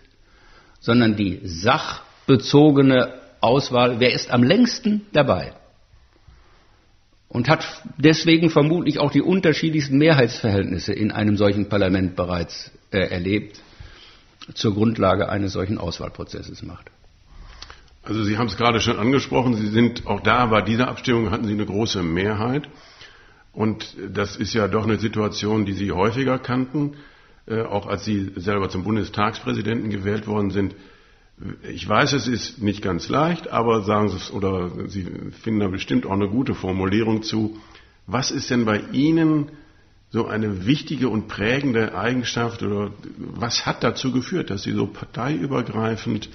sondern 0.79 1.15
die 1.15 1.41
Sach 1.43 2.03
bezogene 2.27 3.13
Auswahl, 3.41 3.99
wer 3.99 4.13
ist 4.13 4.31
am 4.31 4.43
längsten 4.43 5.01
dabei? 5.11 5.53
Und 7.27 7.49
hat 7.49 7.65
deswegen 7.97 8.49
vermutlich 8.49 8.99
auch 8.99 9.11
die 9.11 9.21
unterschiedlichsten 9.21 9.97
Mehrheitsverhältnisse 9.97 10.93
in 10.93 11.11
einem 11.11 11.35
solchen 11.35 11.67
Parlament 11.67 12.15
bereits 12.15 12.71
äh, 12.91 12.99
erlebt, 12.99 13.59
zur 14.53 14.73
Grundlage 14.73 15.29
eines 15.29 15.53
solchen 15.53 15.77
Auswahlprozesses 15.77 16.63
macht. 16.63 16.91
Also 18.03 18.23
Sie 18.23 18.37
haben 18.37 18.47
es 18.47 18.57
gerade 18.57 18.81
schon 18.81 18.99
angesprochen, 18.99 19.55
Sie 19.55 19.67
sind 19.67 20.05
auch 20.05 20.19
da 20.19 20.45
bei 20.47 20.61
dieser 20.61 20.89
Abstimmung 20.89 21.31
hatten 21.31 21.45
Sie 21.45 21.53
eine 21.53 21.65
große 21.65 22.03
Mehrheit. 22.03 22.67
Und 23.53 23.95
das 24.11 24.35
ist 24.35 24.53
ja 24.53 24.67
doch 24.67 24.83
eine 24.83 24.99
Situation, 24.99 25.65
die 25.65 25.73
Sie 25.73 25.91
häufiger 25.91 26.39
kannten, 26.39 26.95
äh, 27.45 27.61
auch 27.61 27.87
als 27.87 28.03
Sie 28.03 28.31
selber 28.35 28.69
zum 28.69 28.83
Bundestagspräsidenten 28.83 29.89
gewählt 29.89 30.27
worden 30.27 30.51
sind. 30.51 30.75
Ich 31.67 31.87
weiß, 31.87 32.13
es 32.13 32.27
ist 32.27 32.61
nicht 32.61 32.81
ganz 32.81 33.09
leicht, 33.09 33.49
aber 33.49 33.81
sagen 33.83 34.09
Sie 34.09 34.17
es 34.17 34.31
oder 34.31 34.87
Sie 34.87 35.05
finden 35.41 35.61
da 35.61 35.67
bestimmt 35.67 36.05
auch 36.05 36.11
eine 36.11 36.29
gute 36.29 36.53
Formulierung 36.53 37.23
zu. 37.23 37.57
Was 38.05 38.31
ist 38.31 38.49
denn 38.49 38.65
bei 38.65 38.79
Ihnen 38.91 39.51
so 40.11 40.27
eine 40.27 40.67
wichtige 40.67 41.09
und 41.09 41.27
prägende 41.27 41.95
Eigenschaft 41.97 42.61
oder 42.61 42.91
was 43.17 43.65
hat 43.65 43.83
dazu 43.83 44.11
geführt, 44.11 44.51
dass 44.51 44.63
Sie 44.63 44.73
so 44.73 44.85
parteiübergreifend 44.85 46.29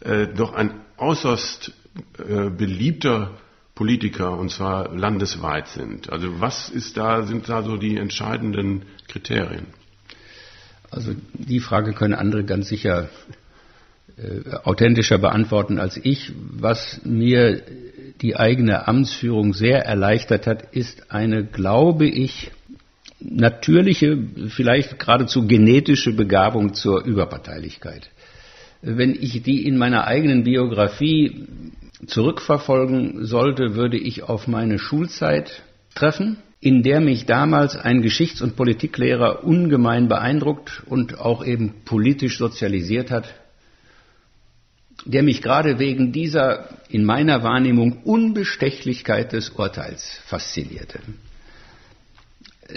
äh, 0.00 0.26
doch 0.26 0.54
ein 0.54 0.72
äußerst 0.98 1.72
äh, 2.18 2.50
beliebter 2.50 3.30
Politiker 3.76 4.36
und 4.36 4.50
zwar 4.50 4.92
landesweit 4.92 5.68
sind? 5.68 6.10
Also 6.10 6.40
was 6.40 6.68
ist 6.68 6.96
da, 6.96 7.22
sind 7.22 7.48
da 7.48 7.62
so 7.62 7.76
die 7.76 7.96
entscheidenden 7.96 8.82
Kriterien? 9.06 9.66
Also 10.90 11.14
die 11.32 11.60
Frage 11.60 11.92
können 11.92 12.14
andere 12.14 12.44
ganz 12.44 12.68
sicher 12.68 13.08
authentischer 14.64 15.18
beantworten 15.18 15.78
als 15.78 15.98
ich. 16.02 16.32
Was 16.36 17.00
mir 17.04 17.62
die 18.22 18.36
eigene 18.36 18.88
Amtsführung 18.88 19.52
sehr 19.52 19.84
erleichtert 19.84 20.46
hat, 20.46 20.74
ist 20.74 21.10
eine, 21.10 21.44
glaube 21.44 22.06
ich, 22.06 22.50
natürliche, 23.20 24.18
vielleicht 24.48 24.98
geradezu 24.98 25.46
genetische 25.46 26.12
Begabung 26.12 26.74
zur 26.74 27.04
Überparteilichkeit. 27.04 28.10
Wenn 28.82 29.14
ich 29.14 29.42
die 29.42 29.66
in 29.66 29.78
meiner 29.78 30.06
eigenen 30.06 30.44
Biografie 30.44 31.46
zurückverfolgen 32.06 33.24
sollte, 33.24 33.74
würde 33.74 33.98
ich 33.98 34.22
auf 34.22 34.46
meine 34.46 34.78
Schulzeit 34.78 35.62
treffen, 35.94 36.38
in 36.60 36.82
der 36.82 37.00
mich 37.00 37.26
damals 37.26 37.76
ein 37.76 38.02
Geschichts- 38.02 38.42
und 38.42 38.56
Politiklehrer 38.56 39.44
ungemein 39.44 40.08
beeindruckt 40.08 40.82
und 40.86 41.18
auch 41.18 41.44
eben 41.44 41.74
politisch 41.84 42.38
sozialisiert 42.38 43.10
hat, 43.10 43.34
der 45.06 45.22
mich 45.22 45.40
gerade 45.40 45.78
wegen 45.78 46.12
dieser 46.12 46.68
in 46.90 47.04
meiner 47.04 47.42
Wahrnehmung 47.42 48.02
Unbestechlichkeit 48.02 49.32
des 49.32 49.50
Urteils 49.50 50.20
faszinierte. 50.26 51.00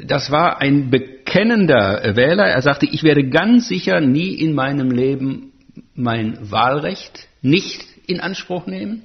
Das 0.05 0.29
war 0.29 0.61
ein 0.61 0.91
bekennender 0.91 2.15
Wähler. 2.15 2.45
Er 2.45 2.61
sagte, 2.61 2.85
ich 2.85 3.03
werde 3.03 3.27
ganz 3.29 3.67
sicher 3.67 3.99
nie 4.01 4.35
in 4.35 4.53
meinem 4.53 4.91
Leben 4.91 5.51
mein 5.95 6.51
Wahlrecht 6.51 7.27
nicht 7.41 7.85
in 8.05 8.19
Anspruch 8.19 8.67
nehmen. 8.67 9.03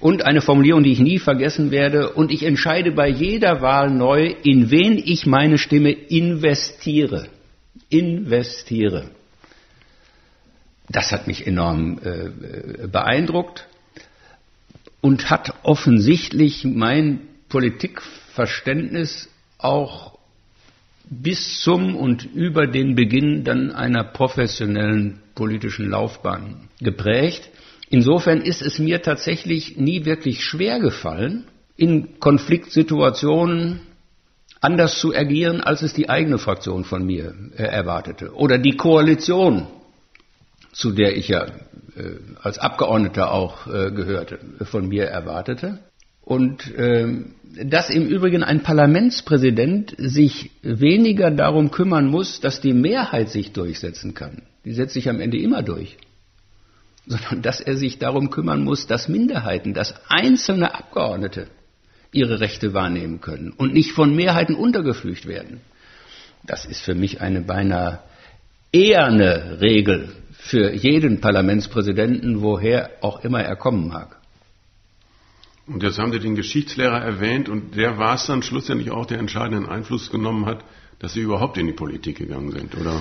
Und 0.00 0.24
eine 0.24 0.40
Formulierung, 0.40 0.82
die 0.82 0.92
ich 0.92 0.98
nie 0.98 1.18
vergessen 1.18 1.70
werde, 1.70 2.10
und 2.10 2.32
ich 2.32 2.42
entscheide 2.42 2.90
bei 2.90 3.08
jeder 3.08 3.60
Wahl 3.60 3.90
neu, 3.90 4.34
in 4.42 4.70
wen 4.70 4.98
ich 4.98 5.26
meine 5.26 5.58
Stimme 5.58 5.92
investiere. 5.92 7.28
Investiere. 7.88 9.10
Das 10.88 11.12
hat 11.12 11.26
mich 11.26 11.46
enorm 11.46 11.98
äh, 12.02 12.86
beeindruckt 12.88 13.68
und 15.00 15.30
hat 15.30 15.54
offensichtlich 15.62 16.64
mein 16.64 17.20
Politikverständnis 17.48 19.28
auch 19.58 20.18
bis 21.08 21.60
zum 21.60 21.94
und 21.94 22.24
über 22.24 22.66
den 22.66 22.94
Beginn 22.94 23.44
dann 23.44 23.70
einer 23.70 24.04
professionellen 24.04 25.20
politischen 25.34 25.90
Laufbahn 25.90 26.68
geprägt. 26.80 27.50
Insofern 27.90 28.40
ist 28.40 28.62
es 28.62 28.78
mir 28.78 29.02
tatsächlich 29.02 29.76
nie 29.76 30.04
wirklich 30.06 30.44
schwer 30.44 30.80
gefallen, 30.80 31.44
in 31.76 32.18
Konfliktsituationen 32.20 33.80
anders 34.60 34.98
zu 34.98 35.14
agieren, 35.14 35.60
als 35.60 35.82
es 35.82 35.92
die 35.92 36.08
eigene 36.08 36.38
Fraktion 36.38 36.84
von 36.84 37.04
mir 37.04 37.34
äh, 37.56 37.64
erwartete. 37.64 38.32
Oder 38.34 38.58
die 38.58 38.76
Koalition, 38.76 39.66
zu 40.72 40.92
der 40.92 41.16
ich 41.16 41.28
ja 41.28 41.44
äh, 41.44 41.50
als 42.40 42.58
Abgeordneter 42.58 43.32
auch 43.32 43.66
äh, 43.66 43.90
gehörte, 43.90 44.38
von 44.64 44.88
mir 44.88 45.04
erwartete. 45.04 45.78
Und 46.22 46.74
äh, 46.74 47.24
dass 47.64 47.90
im 47.90 48.06
Übrigen 48.06 48.42
ein 48.42 48.62
Parlamentspräsident 48.62 49.94
sich 49.98 50.50
weniger 50.62 51.30
darum 51.30 51.70
kümmern 51.70 52.06
muss, 52.06 52.40
dass 52.40 52.60
die 52.60 52.72
Mehrheit 52.72 53.28
sich 53.28 53.52
durchsetzen 53.52 54.14
kann. 54.14 54.42
Die 54.64 54.72
setzt 54.72 54.94
sich 54.94 55.08
am 55.08 55.20
Ende 55.20 55.38
immer 55.38 55.62
durch 55.62 55.98
sondern 57.06 57.42
dass 57.42 57.60
er 57.60 57.76
sich 57.76 57.98
darum 57.98 58.30
kümmern 58.30 58.62
muss, 58.62 58.86
dass 58.86 59.08
Minderheiten, 59.08 59.74
dass 59.74 59.94
einzelne 60.08 60.74
Abgeordnete 60.74 61.48
ihre 62.12 62.40
Rechte 62.40 62.74
wahrnehmen 62.74 63.20
können 63.20 63.52
und 63.52 63.72
nicht 63.72 63.92
von 63.92 64.14
Mehrheiten 64.14 64.54
untergeflücht 64.54 65.26
werden. 65.26 65.60
Das 66.44 66.64
ist 66.64 66.80
für 66.80 66.94
mich 66.94 67.20
eine 67.20 67.40
beinahe 67.40 68.00
eherne 68.72 69.60
Regel 69.60 70.08
für 70.32 70.72
jeden 70.72 71.20
Parlamentspräsidenten, 71.20 72.42
woher 72.42 72.90
auch 73.00 73.22
immer 73.24 73.42
er 73.42 73.56
kommen 73.56 73.88
mag. 73.88 74.16
Und 75.66 75.82
jetzt 75.82 75.98
haben 75.98 76.12
Sie 76.12 76.18
den 76.18 76.34
Geschichtslehrer 76.34 77.00
erwähnt 77.00 77.48
und 77.48 77.76
der 77.76 77.98
war 77.98 78.16
es 78.16 78.26
dann 78.26 78.42
schlussendlich 78.42 78.90
auch, 78.90 79.06
der 79.06 79.18
entscheidenden 79.18 79.68
Einfluss 79.68 80.10
genommen 80.10 80.46
hat, 80.46 80.64
dass 80.98 81.14
Sie 81.14 81.20
überhaupt 81.20 81.56
in 81.58 81.66
die 81.66 81.72
Politik 81.72 82.18
gegangen 82.18 82.50
sind, 82.50 82.76
oder? 82.76 83.00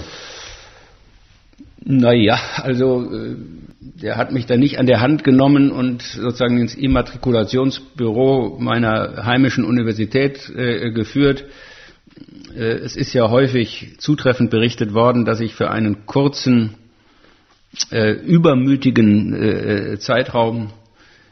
Naja, 1.83 2.39
also 2.57 3.11
äh, 3.11 3.35
der 3.79 4.17
hat 4.17 4.31
mich 4.31 4.45
da 4.45 4.55
nicht 4.55 4.77
an 4.77 4.85
der 4.85 5.01
Hand 5.01 5.23
genommen 5.23 5.71
und 5.71 6.03
sozusagen 6.03 6.59
ins 6.59 6.75
Immatrikulationsbüro 6.75 8.57
meiner 8.59 9.25
heimischen 9.25 9.65
Universität 9.65 10.47
äh, 10.55 10.91
geführt. 10.91 11.45
Äh, 12.55 12.79
es 12.83 12.95
ist 12.95 13.13
ja 13.13 13.29
häufig 13.29 13.95
zutreffend 13.97 14.49
berichtet 14.49 14.93
worden, 14.93 15.25
dass 15.25 15.39
ich 15.39 15.53
für 15.53 15.69
einen 15.69 16.05
kurzen, 16.05 16.75
äh, 17.91 18.11
übermütigen 18.11 19.33
äh, 19.33 19.99
Zeitraum 19.99 20.71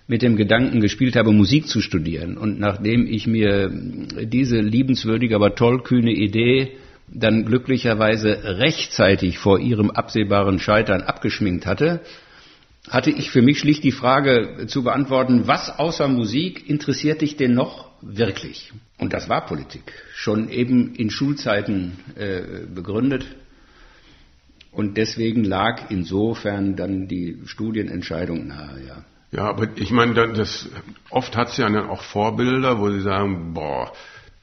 mit 0.07 0.21
dem 0.21 0.35
Gedanken 0.35 0.81
gespielt 0.81 1.15
habe, 1.15 1.31
Musik 1.31 1.67
zu 1.67 1.81
studieren. 1.81 2.37
Und 2.37 2.59
nachdem 2.59 3.05
ich 3.05 3.27
mir 3.27 3.69
diese 3.69 4.59
liebenswürdige, 4.59 5.35
aber 5.35 5.53
tollkühne 5.53 6.11
Idee 6.11 6.77
dann 7.07 7.45
glücklicherweise 7.45 8.59
rechtzeitig 8.59 9.37
vor 9.37 9.59
ihrem 9.59 9.91
absehbaren 9.91 10.59
Scheitern 10.59 11.01
abgeschminkt 11.01 11.65
hatte, 11.65 12.01
hatte 12.87 13.11
ich 13.11 13.29
für 13.29 13.41
mich 13.41 13.59
schlicht 13.59 13.83
die 13.83 13.91
Frage 13.91 14.65
zu 14.67 14.83
beantworten, 14.83 15.43
was 15.45 15.77
außer 15.77 16.07
Musik 16.07 16.67
interessiert 16.69 17.21
dich 17.21 17.35
denn 17.37 17.53
noch 17.53 17.88
wirklich? 18.01 18.71
Und 18.97 19.13
das 19.13 19.29
war 19.29 19.45
Politik, 19.45 19.93
schon 20.13 20.49
eben 20.49 20.95
in 20.95 21.09
Schulzeiten 21.09 21.97
äh, 22.15 22.65
begründet. 22.65 23.25
Und 24.71 24.97
deswegen 24.97 25.43
lag 25.43 25.89
insofern 25.89 26.75
dann 26.75 27.07
die 27.07 27.39
Studienentscheidung 27.45 28.47
nahe, 28.47 28.81
ja. 28.87 29.03
Ja, 29.31 29.43
aber 29.43 29.67
ich 29.75 29.91
meine, 29.91 30.13
das, 30.33 30.67
oft 31.11 31.35
hat 31.35 31.49
es 31.49 31.57
ja 31.57 31.69
dann 31.69 31.87
auch 31.87 32.01
Vorbilder, 32.01 32.79
wo 32.79 32.89
sie 32.89 33.01
sagen, 33.01 33.53
boah, 33.53 33.93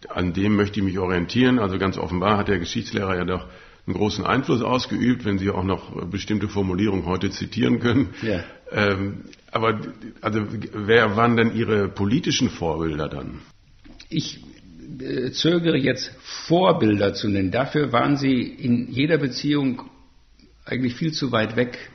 an 0.08 0.32
dem 0.32 0.54
möchte 0.54 0.78
ich 0.78 0.84
mich 0.84 0.98
orientieren. 0.98 1.58
Also 1.58 1.78
ganz 1.78 1.98
offenbar 1.98 2.38
hat 2.38 2.48
der 2.48 2.58
Geschichtslehrer 2.58 3.16
ja 3.16 3.24
doch 3.24 3.46
einen 3.87 3.96
großen 3.96 4.25
Einfluss 4.25 4.62
ausgeübt, 4.62 5.25
wenn 5.25 5.38
Sie 5.38 5.51
auch 5.51 5.64
noch 5.64 6.07
bestimmte 6.09 6.49
Formulierungen 6.49 7.07
heute 7.07 7.31
zitieren 7.31 7.79
können. 7.79 8.14
Ja. 8.22 8.44
Ähm, 8.72 9.25
aber 9.53 9.81
also 10.20 10.44
wer 10.72 11.16
waren 11.16 11.37
denn 11.37 11.55
Ihre 11.55 11.88
politischen 11.88 12.51
Vorbilder 12.51 13.09
dann? 13.09 13.40
Ich 14.09 14.42
äh, 15.01 15.31
zögere 15.31 15.77
jetzt 15.77 16.12
Vorbilder 16.46 17.14
zu 17.14 17.29
nennen. 17.29 17.51
Dafür 17.51 17.92
waren 17.92 18.16
Sie 18.16 18.42
in 18.42 18.90
jeder 18.90 19.18
Beziehung 19.18 19.83
eigentlich 20.64 20.94
viel 20.94 21.12
zu 21.12 21.31
weit 21.33 21.57
weg. 21.57 21.90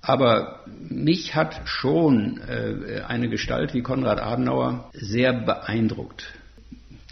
Aber 0.00 0.64
mich 0.88 1.34
hat 1.34 1.62
schon 1.64 2.40
äh, 2.48 3.02
eine 3.06 3.28
Gestalt 3.28 3.74
wie 3.74 3.82
Konrad 3.82 4.20
Adenauer 4.20 4.88
sehr 4.92 5.32
beeindruckt 5.32 6.32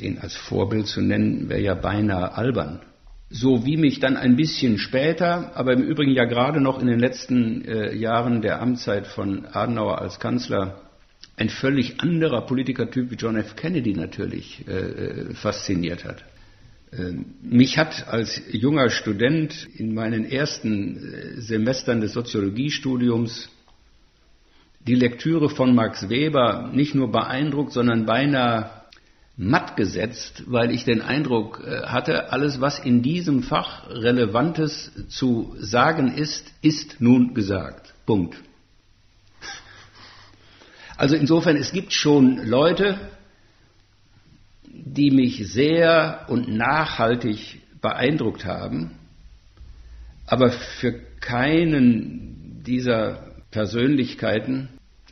den 0.00 0.18
als 0.18 0.36
Vorbild 0.36 0.86
zu 0.86 1.00
nennen, 1.00 1.48
wäre 1.48 1.60
ja 1.60 1.74
beinahe 1.74 2.34
albern. 2.34 2.80
So 3.28 3.66
wie 3.66 3.76
mich 3.76 3.98
dann 3.98 4.16
ein 4.16 4.36
bisschen 4.36 4.78
später, 4.78 5.56
aber 5.56 5.72
im 5.72 5.82
Übrigen 5.82 6.12
ja 6.12 6.24
gerade 6.24 6.60
noch 6.60 6.80
in 6.80 6.86
den 6.86 7.00
letzten 7.00 7.64
äh, 7.64 7.94
Jahren 7.94 8.40
der 8.40 8.62
Amtszeit 8.62 9.06
von 9.06 9.46
Adenauer 9.46 10.00
als 10.00 10.20
Kanzler, 10.20 10.80
ein 11.36 11.48
völlig 11.48 12.00
anderer 12.00 12.46
Politikertyp 12.46 13.10
wie 13.10 13.16
John 13.16 13.36
F. 13.36 13.56
Kennedy 13.56 13.94
natürlich 13.94 14.64
äh, 14.68 14.72
äh 14.72 15.34
fasziniert 15.34 16.04
hat. 16.04 16.24
Ähm, 16.92 17.34
mich 17.42 17.78
hat 17.78 18.08
als 18.08 18.40
junger 18.50 18.90
Student 18.90 19.68
in 19.76 19.92
meinen 19.92 20.24
ersten 20.24 20.96
äh, 20.96 21.40
Semestern 21.40 22.00
des 22.00 22.12
Soziologiestudiums 22.12 23.48
die 24.86 24.94
Lektüre 24.94 25.50
von 25.50 25.74
Max 25.74 26.08
Weber 26.08 26.70
nicht 26.72 26.94
nur 26.94 27.10
beeindruckt, 27.10 27.72
sondern 27.72 28.06
beinahe 28.06 28.70
matt 29.36 29.76
gesetzt, 29.76 30.44
weil 30.46 30.70
ich 30.70 30.84
den 30.84 31.02
Eindruck 31.02 31.62
äh, 31.64 31.82
hatte, 31.82 32.32
alles, 32.32 32.60
was 32.60 32.78
in 32.78 33.02
diesem 33.02 33.42
Fach 33.42 33.88
Relevantes 33.90 34.90
zu 35.08 35.54
sagen 35.58 36.14
ist, 36.14 36.52
ist 36.62 37.00
nun 37.00 37.34
gesagt. 37.34 37.94
Punkt. 38.06 38.36
Also 40.98 41.14
insofern, 41.14 41.56
es 41.56 41.72
gibt 41.72 41.92
schon 41.92 42.38
Leute, 42.46 42.98
die 44.64 45.10
mich 45.10 45.46
sehr 45.52 46.24
und 46.28 46.48
nachhaltig 46.48 47.60
beeindruckt 47.82 48.46
haben, 48.46 48.92
aber 50.26 50.50
für 50.50 50.92
keinen 51.20 52.62
dieser 52.64 53.34
Persönlichkeiten 53.50 54.70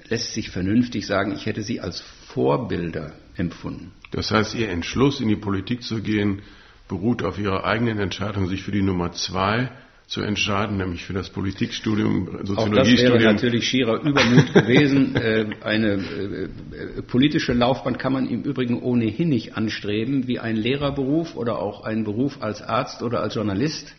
lässt 0.09 0.33
sich 0.33 0.49
vernünftig 0.49 1.07
sagen, 1.07 1.33
ich 1.33 1.45
hätte 1.45 1.63
sie 1.63 1.81
als 1.81 2.01
Vorbilder 2.01 3.13
empfunden. 3.37 3.93
Das 4.14 4.31
heißt, 4.31 4.55
Ihr 4.55 4.68
Entschluss, 4.68 5.20
in 5.20 5.29
die 5.29 5.37
Politik 5.37 5.83
zu 5.83 6.00
gehen, 6.00 6.42
beruht 6.88 7.22
auf 7.24 7.38
Ihrer 7.38 7.64
eigenen 7.64 7.98
Entscheidung, 7.98 8.46
sich 8.46 8.62
für 8.62 8.70
die 8.70 8.83
Nummer 8.83 9.12
zwei 9.12 9.70
zu 10.07 10.20
entscheiden, 10.20 10.77
nämlich 10.77 11.05
für 11.05 11.14
das 11.14 11.31
Politikstudium, 11.31 12.29
Soziologiestudium. 12.44 12.68
Auch 12.68 12.85
das 12.85 13.22
wäre 13.22 13.33
natürlich 13.33 13.66
schierer 13.66 14.00
Übermut 14.03 14.53
gewesen. 14.53 15.16
Äh, 15.24 15.46
eine 15.62 15.94
äh, 15.94 17.03
politische 17.03 17.55
Laufbahn 17.55 17.98
kann 17.98 18.12
man 18.12 18.29
im 18.29 18.42
Übrigen 18.42 18.83
ohnehin 18.83 19.31
nicht 19.31 19.57
anstreben, 19.57 20.27
wie 20.27 20.38
ein 20.38 20.57
Lehrerberuf 20.57 21.35
oder 21.37 21.59
auch 21.59 21.85
ein 21.85 22.05
Beruf 22.05 22.42
als 22.42 22.61
Arzt 22.62 23.03
oder 23.03 23.20
als 23.20 23.35
Journalist. 23.35 23.94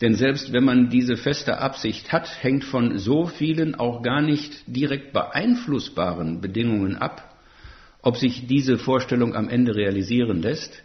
Denn 0.00 0.14
selbst 0.14 0.52
wenn 0.52 0.64
man 0.64 0.90
diese 0.90 1.16
feste 1.16 1.58
Absicht 1.58 2.12
hat, 2.12 2.42
hängt 2.42 2.64
von 2.64 2.98
so 2.98 3.26
vielen 3.26 3.74
auch 3.74 4.02
gar 4.02 4.22
nicht 4.22 4.64
direkt 4.66 5.12
beeinflussbaren 5.12 6.40
Bedingungen 6.40 6.96
ab, 6.96 7.27
ob 8.08 8.16
sich 8.16 8.46
diese 8.46 8.78
Vorstellung 8.78 9.34
am 9.34 9.50
Ende 9.50 9.76
realisieren 9.76 10.40
lässt. 10.40 10.82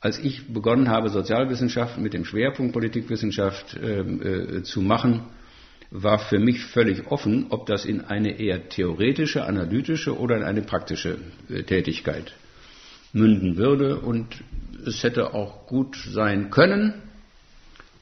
als 0.00 0.18
ich 0.18 0.46
begonnen 0.48 0.88
habe, 0.88 1.10
Sozialwissenschaften 1.10 2.02
mit 2.02 2.14
dem 2.14 2.24
Schwerpunkt 2.24 2.72
Politikwissenschaft 2.72 3.76
ähm, 3.82 4.22
äh, 4.22 4.62
zu 4.62 4.80
machen, 4.80 5.14
war 5.90 6.18
für 6.18 6.38
mich 6.38 6.64
völlig 6.64 7.06
offen, 7.08 7.46
ob 7.50 7.66
das 7.66 7.84
in 7.84 8.00
eine 8.02 8.38
eher 8.38 8.68
theoretische, 8.70 9.44
analytische 9.44 10.16
oder 10.16 10.36
in 10.38 10.44
eine 10.44 10.62
praktische 10.62 11.18
äh, 11.50 11.62
Tätigkeit 11.62 12.34
münden 13.12 13.56
würde. 13.56 14.00
Und 14.00 14.26
es 14.86 15.02
hätte 15.02 15.34
auch 15.34 15.66
gut 15.66 15.96
sein 15.96 16.50
können 16.50 16.94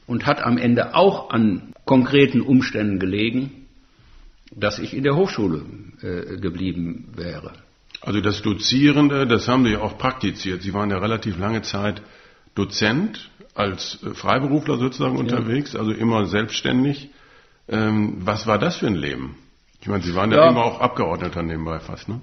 und 0.07 0.27
hat 0.27 0.43
am 0.43 0.59
Ende 0.59 0.95
auch 0.95 1.31
an 1.31 1.73
konkreten 1.85 2.41
Umständen 2.41 2.99
gelegen, 2.99 3.67
dass 4.55 4.79
ich 4.79 4.95
in 4.95 5.03
der 5.03 5.17
Hochschule 5.17 5.65
äh, 6.03 6.37
geblieben 6.37 7.09
wäre. 7.17 7.53
Also 8.05 8.21
das 8.21 8.43
Dozierende, 8.43 9.27
das 9.27 9.49
haben 9.49 9.65
Sie 9.65 9.77
auch 9.77 9.97
praktiziert. 9.97 10.61
Sie 10.61 10.75
waren 10.75 10.91
ja 10.91 10.99
relativ 10.99 11.39
lange 11.39 11.63
Zeit 11.63 12.03
Dozent 12.55 13.31
als 13.55 13.99
äh, 14.03 14.11
Freiberufler 14.11 14.77
sozusagen 14.77 15.17
unterwegs, 15.17 15.75
also 15.75 15.91
immer 15.91 16.27
selbstständig. 16.27 17.09
Ähm, 17.67 18.19
was 18.19 18.47
war 18.47 18.59
das 18.59 18.77
für 18.77 18.89
ein 18.89 18.95
Leben? 18.95 19.37
Ich 19.81 19.89
meine, 19.89 20.03
Sie 20.03 20.15
waren 20.15 20.31
ja, 20.31 20.45
ja 20.45 20.51
immer 20.51 20.65
auch 20.65 20.81
Abgeordneter 20.81 21.43
nebenbei 21.43 21.81
fast, 21.81 22.09
ne? 22.09 22.21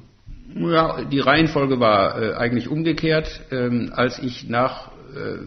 Ja, 0.54 1.04
die 1.04 1.20
Reihenfolge 1.20 1.80
war 1.80 2.22
äh, 2.22 2.34
eigentlich 2.36 2.68
umgekehrt. 2.68 3.42
Ähm, 3.52 3.92
als 3.96 4.20
ich 4.20 4.48
nach 4.50 4.92
äh, 5.16 5.38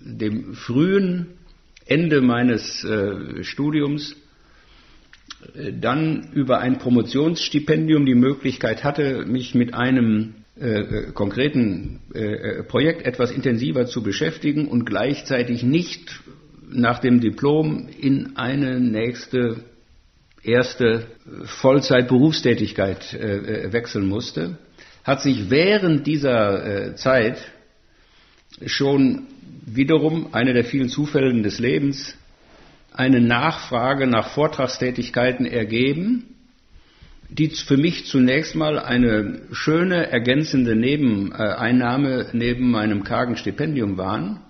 dem 0.00 0.54
frühen 0.54 1.36
Ende 1.84 2.22
meines 2.22 2.82
äh, 2.84 3.44
Studiums 3.44 4.16
dann 5.80 6.28
über 6.32 6.58
ein 6.60 6.78
Promotionsstipendium 6.78 8.06
die 8.06 8.14
Möglichkeit 8.14 8.84
hatte, 8.84 9.24
mich 9.26 9.54
mit 9.54 9.74
einem 9.74 10.34
äh, 10.60 10.80
äh 10.80 11.12
konkreten 11.12 12.00
äh, 12.14 12.62
Projekt 12.62 13.06
etwas 13.06 13.30
intensiver 13.30 13.86
zu 13.86 14.02
beschäftigen 14.02 14.66
und 14.68 14.86
gleichzeitig 14.86 15.62
nicht 15.62 16.20
nach 16.70 16.98
dem 16.98 17.20
Diplom 17.20 17.88
in 18.00 18.36
eine 18.36 18.80
nächste 18.80 19.56
erste 20.42 21.06
Vollzeit-Berufstätigkeit 21.44 23.14
äh, 23.14 23.72
wechseln 23.72 24.06
musste, 24.06 24.58
hat 25.04 25.22
sich 25.22 25.50
während 25.50 26.06
dieser 26.06 26.64
äh, 26.90 26.94
Zeit 26.96 27.38
schon 28.64 29.26
wiederum 29.66 30.28
eine 30.32 30.54
der 30.54 30.64
vielen 30.64 30.88
Zufälle 30.88 31.42
des 31.42 31.58
Lebens 31.58 32.16
eine 32.96 33.20
Nachfrage 33.20 34.06
nach 34.06 34.28
Vortragstätigkeiten 34.30 35.46
ergeben, 35.46 36.34
die 37.28 37.48
für 37.48 37.76
mich 37.76 38.06
zunächst 38.06 38.54
mal 38.54 38.78
eine 38.78 39.42
schöne 39.52 40.10
ergänzende 40.10 40.76
Nebeneinnahme 40.76 42.28
neben 42.32 42.70
meinem 42.70 43.04
kargen 43.04 43.36
Stipendium 43.36 43.98
waren, 43.98 44.40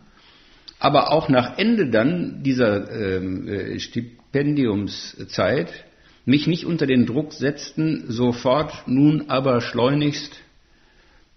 aber 0.78 1.10
auch 1.10 1.28
nach 1.28 1.58
Ende 1.58 1.90
dann 1.90 2.42
dieser 2.42 2.90
ähm, 2.90 3.48
äh, 3.48 3.80
Stipendiumszeit 3.80 5.72
mich 6.26 6.46
nicht 6.46 6.66
unter 6.66 6.86
den 6.86 7.06
Druck 7.06 7.32
setzten, 7.32 8.04
sofort 8.08 8.86
nun 8.86 9.30
aber 9.30 9.60
schleunigst 9.60 10.38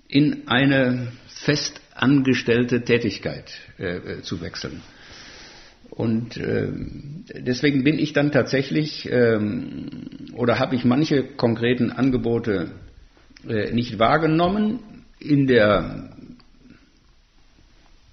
in 0.08 0.48
eine 0.48 1.12
fest 1.28 1.80
angestellte 1.94 2.84
Tätigkeit 2.84 3.52
äh, 3.78 3.98
äh, 3.98 4.22
zu 4.24 4.42
wechseln. 4.42 4.82
Und 6.00 6.38
äh, 6.38 6.70
deswegen 7.42 7.84
bin 7.84 8.00
ich 8.00 8.14
dann 8.14 8.32
tatsächlich 8.32 9.10
ähm, 9.12 9.88
oder 10.34 10.58
habe 10.58 10.76
ich 10.76 10.86
manche 10.86 11.26
konkreten 11.26 11.92
Angebote 11.92 12.72
äh, 13.46 13.74
nicht 13.74 14.00
wahrgenommen 14.00 14.80
in 15.20 15.46
der 15.46 16.12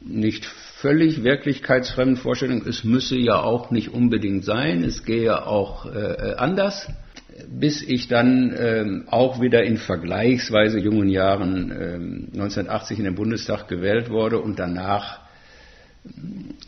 nicht 0.01 0.47
völlig 0.81 1.23
wirklichkeitsfremden 1.23 2.17
Vorstellung, 2.17 2.67
es 2.67 2.83
müsse 2.83 3.17
ja 3.17 3.41
auch 3.41 3.71
nicht 3.71 3.95
unbedingt 3.95 4.45
sein, 4.45 4.83
es 4.83 5.05
gehe 5.05 5.47
auch 5.47 5.87
äh, 5.87 6.35
anders, 6.39 6.91
bis 7.49 7.83
ich 7.83 8.09
dann 8.09 8.53
ähm, 8.59 9.05
auch 9.07 9.41
wieder 9.41 9.63
in 9.63 9.77
vergleichsweise 9.77 10.81
jungen 10.81 11.09
Jahren 11.09 11.71
ähm, 11.71 12.29
1980 12.33 12.99
in 12.99 13.05
den 13.05 13.15
Bundestag 13.15 13.69
gewählt 13.69 14.11
wurde 14.11 14.41
und 14.41 14.59
danach 14.59 15.26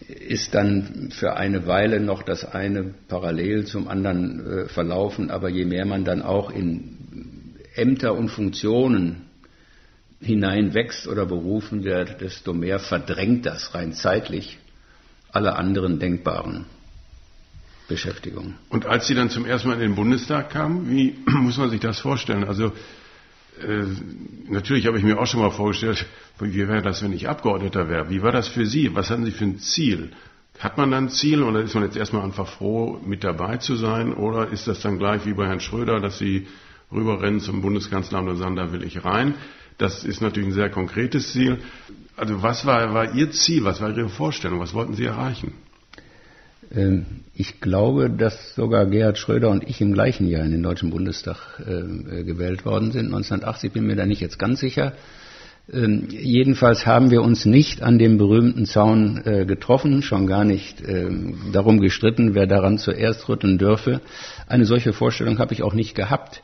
ist 0.07 0.55
dann 0.55 1.11
für 1.13 1.37
eine 1.37 1.67
Weile 1.67 2.01
noch 2.01 2.23
das 2.23 2.45
eine 2.45 2.95
parallel 3.09 3.67
zum 3.67 3.89
anderen 3.89 4.47
äh, 4.47 4.69
verlaufen, 4.69 5.31
aber 5.31 5.49
je 5.49 5.65
mehr 5.65 5.85
man 5.85 6.05
dann 6.05 6.23
auch 6.23 6.51
in 6.51 7.57
Ämter 7.75 8.15
und 8.15 8.29
Funktionen 8.29 9.29
hineinwächst 10.21 11.07
oder 11.07 11.27
berufen 11.27 11.85
wird, 11.85 12.21
desto 12.21 12.53
mehr 12.53 12.79
verdrängt 12.79 13.47
das 13.47 13.75
rein 13.75 13.93
zeitlich 13.93 14.59
alle 15.31 15.57
anderen 15.57 15.99
denkbaren 16.01 16.65
Beschäftigungen. 17.89 18.55
Und 18.69 18.87
als 18.87 19.07
Sie 19.07 19.15
dann 19.15 19.31
zum 19.31 19.47
ersten 19.47 19.69
Mal 19.69 19.75
in 19.75 19.81
den 19.81 19.95
Bundestag 19.95 20.51
kamen, 20.51 20.91
wie 20.91 21.17
muss 21.27 21.57
man 21.57 21.71
sich 21.71 21.81
das 21.81 22.01
vorstellen? 22.01 22.45
Also 22.45 22.73
äh, 23.63 23.85
natürlich 24.49 24.87
habe 24.87 24.99
ich 24.99 25.05
mir 25.05 25.19
auch 25.19 25.27
schon 25.27 25.41
mal 25.41 25.51
vorgestellt, 25.51 26.07
wie 26.41 26.57
wäre 26.69 26.83
das, 26.83 27.03
wenn 27.03 27.13
ich 27.13 27.29
Abgeordneter 27.29 27.89
wäre? 27.89 28.11
Wie 28.11 28.23
war 28.23 28.33
das 28.33 28.49
für 28.49 28.67
Sie? 28.67 28.95
Was 28.95 29.11
hatten 29.11 29.25
Sie 29.25 29.33
für 29.33 29.45
ein 29.45 29.59
Ziel? 29.59 30.11
Hat 30.59 30.77
man 30.77 30.91
dann 30.91 31.05
ein 31.05 31.09
Ziel 31.11 31.43
oder 31.43 31.61
ist 31.61 31.75
man 31.75 31.85
jetzt 31.85 31.97
erstmal 31.97 32.23
einfach 32.23 32.49
froh, 32.49 33.01
mit 33.05 33.23
dabei 33.23 33.59
zu 33.59 33.77
sein? 33.77 34.13
Oder 34.13 34.49
ist 34.49 34.67
das 34.67 34.81
dann 34.81 34.99
gleich 34.99 35.25
wie 35.27 35.35
bei 35.35 35.47
Herrn 35.47 35.61
Schröder, 35.61 36.01
dass 36.01 36.19
Sie 36.19 36.47
rüberrennen 36.93 37.41
zum 37.41 37.63
Bundeskanzleramt 37.63 38.29
und 38.29 38.37
sagen, 38.37 38.57
da 38.57 38.73
will 38.73 38.83
ich 38.83 39.05
rein? 39.05 39.35
Das 39.79 40.05
ist 40.05 40.21
natürlich 40.21 40.49
ein 40.49 40.55
sehr 40.55 40.71
konkretes 40.71 41.33
Ziel. 41.33 41.59
Also 42.17 42.43
was 42.43 42.67
war, 42.67 42.93
war 42.93 43.15
Ihr 43.15 43.31
Ziel? 43.31 43.63
Was 43.65 43.81
war 43.81 43.91
Ihre 43.97 44.09
Vorstellung? 44.09 44.59
Was 44.59 44.75
wollten 44.75 44.95
Sie 44.95 45.05
erreichen? 45.05 45.53
Ähm, 46.75 47.07
ich 47.35 47.61
glaube, 47.61 48.11
dass 48.11 48.55
sogar 48.55 48.87
Gerhard 48.87 49.19
Schröder 49.19 49.51
und 49.51 49.69
ich 49.69 49.81
im 49.81 49.93
gleichen 49.93 50.27
Jahr 50.27 50.45
in 50.45 50.51
den 50.51 50.63
Deutschen 50.63 50.91
Bundestag 50.91 51.61
ähm, 51.67 52.07
äh, 52.11 52.25
gewählt 52.25 52.65
worden 52.65 52.91
sind. 52.91 53.07
1980 53.07 53.73
bin 53.73 53.87
mir 53.87 53.97
da 53.97 54.07
nicht 54.07 54.21
jetzt 54.21 54.39
ganz 54.39 54.61
sicher. 54.61 54.93
Ähm, 55.73 56.09
jedenfalls 56.11 56.87
haben 56.87 57.11
wir 57.11 57.23
uns 57.23 57.45
nicht 57.45 57.83
an 57.83 57.99
dem 57.99 58.19
berühmten 58.19 58.67
Zaun 58.67 59.23
äh, 59.25 59.45
getroffen, 59.45 60.03
schon 60.03 60.27
gar 60.27 60.45
nicht 60.45 60.83
darum 61.53 61.81
gestritten, 61.81 62.35
wer 62.35 62.47
daran 62.47 62.79
zuerst 62.79 63.29
rütteln 63.29 63.59
dürfe. 63.59 64.01
Eine 64.47 64.65
solche 64.65 64.93
Vorstellung 64.93 65.39
habe 65.39 65.53
ich 65.53 65.63
auch 65.63 65.75
nicht 65.75 65.95
gehabt. 65.95 66.43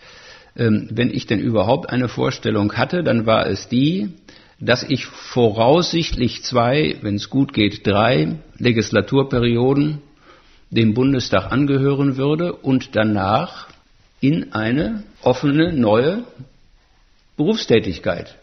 Wenn 0.54 1.10
ich 1.10 1.26
denn 1.26 1.40
überhaupt 1.40 1.90
eine 1.90 2.08
Vorstellung 2.08 2.74
hatte, 2.74 3.02
dann 3.02 3.26
war 3.26 3.46
es 3.46 3.68
die, 3.68 4.10
dass 4.60 4.84
ich 4.84 5.06
voraussichtlich 5.06 6.42
zwei, 6.44 6.96
wenn 7.02 7.16
es 7.16 7.28
gut 7.28 7.52
geht, 7.52 7.87
drei 7.87 8.37
Legislaturperioden 8.58 10.00
dem 10.70 10.94
Bundestag 10.94 11.53
angehören 11.53 12.16
würde 12.16 12.53
und 12.53 12.96
danach 12.96 13.68
in 14.20 14.53
eine 14.53 15.05
offene 15.22 15.72
neue 15.72 16.24
Berufstätigkeit 17.37 18.37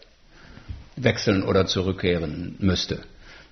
wechseln 0.96 1.42
oder 1.42 1.66
zurückkehren 1.66 2.56
müsste. 2.58 3.00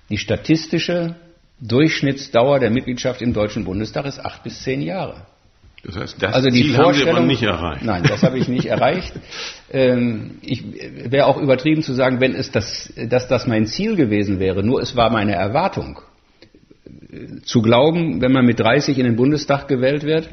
Die 0.09 0.17
statistische 0.17 1.15
Durchschnittsdauer 1.59 2.59
der 2.59 2.69
Mitgliedschaft 2.69 3.21
im 3.21 3.33
Deutschen 3.33 3.65
Bundestag 3.65 4.05
ist 4.05 4.19
acht 4.19 4.43
bis 4.43 4.61
zehn 4.63 4.81
Jahre. 4.81 5.25
Das 5.83 5.95
heißt, 5.95 6.21
das 6.21 6.33
also 6.33 6.49
die 6.49 6.63
Ziel 6.63 6.75
Vorstellung, 6.75 7.15
haben 7.15 7.23
Sie 7.23 7.27
nicht 7.29 7.43
erreicht. 7.43 7.83
Nein, 7.83 8.03
das 8.03 8.21
habe 8.21 8.37
ich 8.37 8.47
nicht 8.47 8.65
erreicht. 8.65 9.13
Ähm, 9.73 10.39
ich 10.41 10.65
wäre 11.09 11.27
auch 11.27 11.37
übertrieben 11.37 11.81
zu 11.81 11.93
sagen, 11.93 12.19
wenn 12.19 12.35
es 12.35 12.51
das, 12.51 12.91
dass 13.07 13.29
das 13.29 13.47
mein 13.47 13.67
Ziel 13.67 13.95
gewesen 13.95 14.37
wäre. 14.37 14.63
Nur 14.63 14.81
es 14.81 14.97
war 14.97 15.09
meine 15.09 15.33
Erwartung 15.33 16.01
zu 17.43 17.61
glauben, 17.61 18.21
wenn 18.21 18.31
man 18.31 18.45
mit 18.45 18.59
30 18.59 18.97
in 18.97 19.05
den 19.05 19.15
Bundestag 19.15 19.67
gewählt 19.67 20.03
wird, 20.03 20.29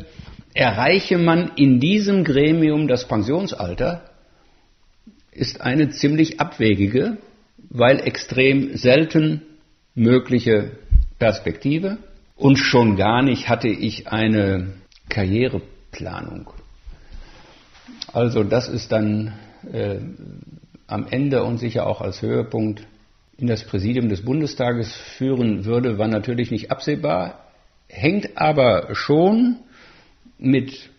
erreiche 0.54 1.18
man 1.18 1.52
in 1.56 1.80
diesem 1.80 2.24
Gremium 2.24 2.88
das 2.88 3.06
Pensionsalter, 3.06 4.02
ist 5.32 5.60
eine 5.60 5.90
ziemlich 5.90 6.40
abwegige, 6.40 7.18
weil 7.70 8.00
extrem 8.00 8.76
selten 8.76 9.42
mögliche 9.94 10.72
Perspektive. 11.18 11.98
Und 12.36 12.56
schon 12.56 12.96
gar 12.96 13.22
nicht 13.22 13.48
hatte 13.48 13.68
ich 13.68 14.08
eine 14.08 14.74
Karriereplanung. 15.08 16.50
Also 18.12 18.44
das 18.44 18.68
ist 18.68 18.92
dann 18.92 19.34
äh, 19.72 19.98
am 20.86 21.06
Ende 21.10 21.42
und 21.42 21.58
sicher 21.58 21.86
auch 21.86 22.00
als 22.00 22.22
Höhepunkt 22.22 22.86
in 23.38 23.46
das 23.46 23.64
Präsidium 23.64 24.09
des 24.09 24.24
Bundestages 24.24 24.94
führen 25.16 25.64
würde, 25.64 25.96
war 25.96 26.09
natürlich 26.09 26.51
nicht 26.51 26.70
absehbar, 26.72 27.46
hängt 27.88 28.37
aber 28.37 28.94
schon 28.94 29.61
mit 30.38 30.90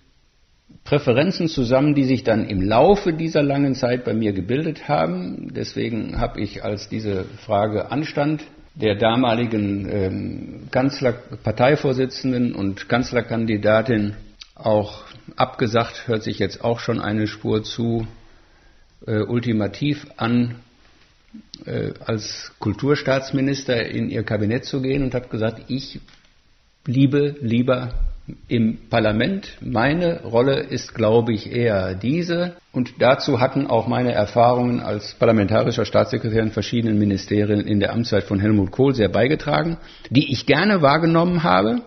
Präferenzen 0.86 1.50
zusammen, 1.50 1.94
die 1.96 2.06
sich 2.06 2.24
dann 2.24 2.48
im 2.48 2.62
Laufe 2.62 3.14
dieser 3.14 3.44
langen 3.44 3.76
Zeit 3.76 4.06
bei 4.06 4.14
mir 4.14 4.32
gebildet 4.32 4.88
haben. 4.88 5.54
Deswegen 5.54 6.20
habe 6.20 6.40
ich, 6.40 6.64
als 6.64 6.88
diese 6.88 7.26
Frage 7.46 7.92
anstand, 7.92 8.44
der 8.74 8.96
damaligen 8.96 9.90
ähm, 9.92 10.68
Kanzler, 10.72 11.14
Parteivorsitzenden 11.44 12.56
und 12.56 12.88
Kanzlerkandidatin 12.88 14.16
auch 14.56 15.04
abgesagt, 15.36 16.08
hört 16.08 16.24
sich 16.24 16.40
jetzt 16.40 16.64
auch 16.64 16.80
schon 16.80 17.02
eine 17.02 17.28
Spur 17.28 17.64
zu 17.64 18.08
äh, 19.06 19.20
ultimativ 19.20 20.08
an, 20.16 20.56
äh, 21.66 21.92
als 22.06 22.52
Kulturstaatsminister 22.60 23.86
in 23.86 24.10
ihr 24.10 24.24
Kabinett 24.24 24.66
zu 24.66 24.82
gehen 24.82 25.04
und 25.04 25.14
habe 25.14 25.28
gesagt, 25.28 25.64
ich 25.68 26.00
bliebe 26.84 27.36
lieber 27.42 27.94
im 28.48 28.78
Parlament. 28.90 29.58
Meine 29.62 30.22
Rolle 30.24 30.60
ist, 30.60 30.94
glaube 30.94 31.34
ich, 31.34 31.52
eher 31.52 31.96
diese. 31.96 32.56
Und 32.72 32.94
dazu 33.00 33.40
hatten 33.40 33.68
auch 33.68 33.88
meine 33.88 34.12
Erfahrungen 34.14 34.80
als 34.80 35.14
parlamentarischer 35.16 35.86
Staatssekretär 35.86 36.44
in 36.44 36.52
verschiedenen 36.52 37.00
Ministerien 37.00 37.62
in 37.62 37.80
der 37.80 37.94
Amtszeit 37.94 38.24
von 38.24 38.40
Helmut 38.40 38.72
Kohl 38.72 38.94
sehr 38.94 39.10
beigetragen, 39.10 39.78
die 40.10 40.32
ich 40.32 40.46
gerne 40.46 40.82
wahrgenommen 40.82 41.44
habe. 41.44 41.82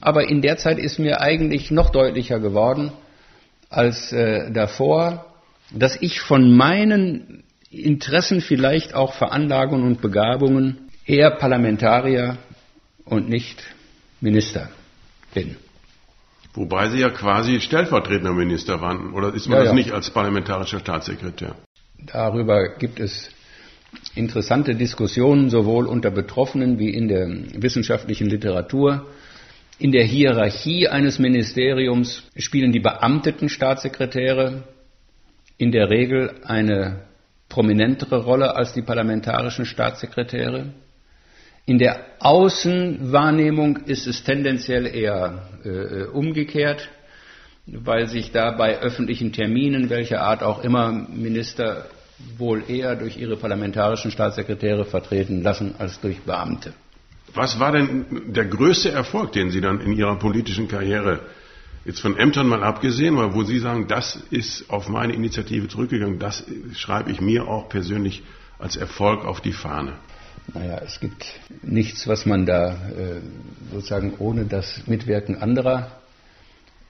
Aber 0.00 0.28
in 0.28 0.42
der 0.42 0.56
Zeit 0.56 0.78
ist 0.78 0.98
mir 0.98 1.20
eigentlich 1.20 1.70
noch 1.70 1.90
deutlicher 1.90 2.40
geworden 2.40 2.92
als 3.70 4.12
äh, 4.12 4.50
davor, 4.50 5.26
dass 5.70 5.96
ich 6.00 6.20
von 6.20 6.54
meinen 6.54 7.44
Interessen, 7.72 8.42
vielleicht 8.42 8.94
auch 8.94 9.14
Veranlagungen 9.14 9.86
und 9.86 10.02
Begabungen 10.02 10.90
eher 11.06 11.30
Parlamentarier 11.30 12.36
und 13.04 13.28
nicht 13.28 13.62
Minister 14.20 14.70
bin. 15.34 15.56
Wobei 16.54 16.90
Sie 16.90 17.00
ja 17.00 17.08
quasi 17.08 17.60
stellvertretender 17.60 18.34
Minister 18.34 18.80
waren, 18.82 19.14
oder 19.14 19.34
ist 19.34 19.48
man 19.48 19.58
ja, 19.58 19.64
das 19.64 19.70
ja. 19.70 19.74
nicht 19.74 19.92
als 19.92 20.10
parlamentarischer 20.10 20.80
Staatssekretär? 20.80 21.56
Darüber 21.98 22.76
gibt 22.76 23.00
es 23.00 23.30
interessante 24.14 24.74
Diskussionen 24.74 25.48
sowohl 25.48 25.86
unter 25.86 26.10
Betroffenen 26.10 26.78
wie 26.78 26.90
in 26.90 27.08
der 27.08 27.26
wissenschaftlichen 27.54 28.28
Literatur. 28.28 29.06
In 29.78 29.92
der 29.92 30.04
Hierarchie 30.04 30.88
eines 30.88 31.18
Ministeriums 31.18 32.22
spielen 32.36 32.72
die 32.72 32.80
beamteten 32.80 33.48
Staatssekretäre 33.48 34.64
in 35.56 35.72
der 35.72 35.88
Regel 35.88 36.34
eine 36.44 37.04
prominentere 37.52 38.16
Rolle 38.24 38.56
als 38.56 38.72
die 38.72 38.80
parlamentarischen 38.82 39.66
Staatssekretäre. 39.66 40.72
In 41.66 41.78
der 41.78 42.00
Außenwahrnehmung 42.18 43.76
ist 43.84 44.06
es 44.06 44.24
tendenziell 44.24 44.86
eher 44.86 45.42
äh, 45.64 46.04
umgekehrt, 46.04 46.88
weil 47.66 48.08
sich 48.08 48.32
da 48.32 48.52
bei 48.52 48.80
öffentlichen 48.80 49.32
Terminen, 49.34 49.90
welcher 49.90 50.22
Art 50.22 50.42
auch 50.42 50.64
immer, 50.64 50.90
Minister 50.92 51.84
wohl 52.38 52.64
eher 52.68 52.96
durch 52.96 53.18
ihre 53.18 53.36
parlamentarischen 53.36 54.10
Staatssekretäre 54.10 54.84
vertreten 54.86 55.42
lassen 55.42 55.74
als 55.78 56.00
durch 56.00 56.20
Beamte. 56.22 56.72
Was 57.34 57.60
war 57.60 57.72
denn 57.72 58.32
der 58.32 58.46
größte 58.46 58.90
Erfolg, 58.92 59.32
den 59.32 59.50
Sie 59.50 59.60
dann 59.60 59.80
in 59.80 59.92
Ihrer 59.92 60.16
politischen 60.18 60.68
Karriere, 60.68 61.20
jetzt 61.84 62.00
von 62.00 62.16
Ämtern 62.16 62.46
mal 62.46 62.62
abgesehen, 62.62 63.16
wo 63.16 63.42
Sie 63.44 63.58
sagen, 63.58 63.88
das 63.88 64.16
ist 64.30 64.70
auf 64.70 64.88
meine 64.88 65.14
Initiative 65.14 65.68
zurückgegangen, 65.68 66.18
das 66.18 66.44
schreibe 66.74 67.10
ich 67.10 67.20
mir 67.20 67.46
auch 67.48 67.68
persönlich 67.68 68.22
als 68.58 68.76
Erfolg 68.76 69.24
auf 69.24 69.40
die 69.40 69.52
Fahne? 69.52 69.94
Naja, 70.54 70.80
es 70.84 71.00
gibt 71.00 71.24
nichts, 71.62 72.08
was 72.08 72.26
man 72.26 72.46
da 72.46 72.72
äh, 72.90 73.20
sozusagen 73.70 74.14
ohne 74.18 74.44
das 74.44 74.86
Mitwirken 74.86 75.36
anderer 75.36 76.00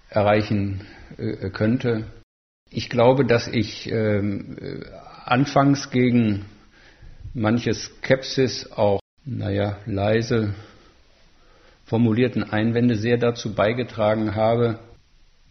erreichen 0.09 0.87
äh, 1.18 1.50
könnte. 1.50 2.05
Ich 2.70 2.88
glaube, 2.88 3.26
dass 3.26 3.48
ich 3.48 3.90
ähm, 3.90 4.57
äh, 4.59 4.81
anfangs 5.24 5.90
gegen 5.90 6.46
manche 7.35 7.74
Skepsis 7.74 8.70
auch, 8.72 9.00
naja, 9.24 9.78
leise 9.87 10.55
formulierten 11.85 12.45
Einwände 12.45 12.97
sehr 12.97 13.18
dazu 13.18 13.55
beigetragen 13.55 14.35
habe, 14.35 14.79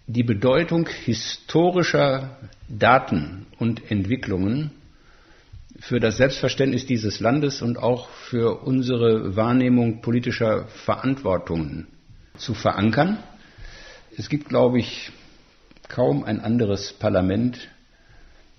die 0.08 0.24
Bedeutung 0.24 0.88
historischer 0.88 2.38
Daten 2.68 3.46
und 3.60 3.92
Entwicklungen 3.92 4.72
für 5.80 6.00
das 6.00 6.18
Selbstverständnis 6.18 6.86
dieses 6.86 7.20
Landes 7.20 7.62
und 7.62 7.78
auch 7.78 8.10
für 8.10 8.62
unsere 8.64 9.36
Wahrnehmung 9.36 10.02
politischer 10.02 10.66
Verantwortungen 10.68 11.88
zu 12.38 12.54
verankern. 12.54 13.18
Es 14.18 14.30
gibt, 14.30 14.50
glaube 14.50 14.80
ich, 14.80 15.12
kaum 15.88 16.24
ein 16.24 16.40
anderes 16.40 16.94
Parlament, 16.94 17.70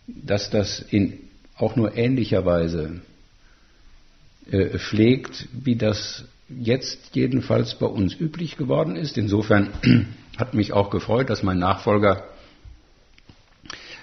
das 0.06 0.50
das 0.50 0.80
in 0.80 1.18
auch 1.56 1.76
nur 1.76 1.96
ähnlicher 1.96 2.44
Weise 2.44 3.02
äh, 4.50 4.78
pflegt, 4.78 5.48
wie 5.52 5.76
das 5.76 6.24
jetzt 6.58 7.14
jedenfalls 7.14 7.74
bei 7.74 7.86
uns 7.86 8.18
üblich 8.18 8.56
geworden 8.56 8.96
ist. 8.96 9.18
Insofern 9.18 9.70
hat 10.38 10.54
mich 10.54 10.72
auch 10.72 10.90
gefreut, 10.90 11.30
dass 11.30 11.42
mein 11.42 11.58
Nachfolger 11.58 12.24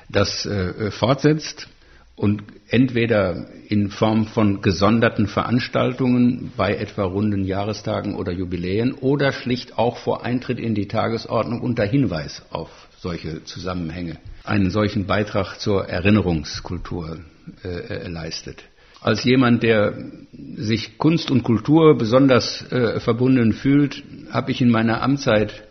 das 0.10 0.46
äh, 0.46 0.92
fortsetzt 0.92 1.68
und 2.16 2.44
entweder 2.68 3.48
in 3.70 3.92
Form 3.92 4.26
von 4.26 4.62
gesonderten 4.62 5.28
Veranstaltungen 5.28 6.52
bei 6.58 6.76
etwa 6.76 7.04
runden 7.04 7.46
Jahrestagen 7.46 8.16
oder 8.16 8.34
Jubiläen 8.34 8.94
oder 8.94 9.32
schlicht 9.32 9.78
auch 9.78 9.98
vor 9.98 10.26
Eintritt 10.26 10.60
in 10.60 10.76
die 10.76 10.88
Tagesordnung 10.88 11.62
unter 11.62 11.86
Hinweis 11.86 12.42
auf 12.50 12.70
solche 12.98 13.46
Zusammenhänge 13.46 14.18
einen 14.44 14.70
solchen 14.70 15.06
Beitrag 15.06 15.60
zur 15.60 15.88
Erinnerungskultur 15.88 17.20
äh, 17.64 17.68
äh 17.68 18.08
leistet. 18.08 18.64
Als 19.02 19.24
jemand, 19.24 19.64
der 19.64 19.94
sich 20.58 20.98
Kunst 20.98 21.32
und 21.32 21.44
Kultur 21.44 21.98
besonders 21.98 22.70
äh, 22.72 23.00
verbunden 23.00 23.54
fühlt, 23.54 24.04
habe 24.30 24.52
ich 24.52 24.62
in 24.62 24.70
meiner 24.70 25.02
Amtszeit 25.02 25.64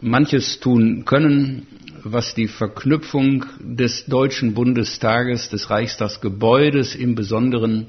manches 0.00 0.58
tun 0.58 1.04
können, 1.04 1.66
was 2.02 2.34
die 2.34 2.48
Verknüpfung 2.48 3.46
des 3.60 4.06
Deutschen 4.06 4.54
Bundestages, 4.54 5.48
des 5.48 5.70
Reichstagsgebäudes 5.70 6.96
im 6.96 7.14
Besonderen 7.14 7.86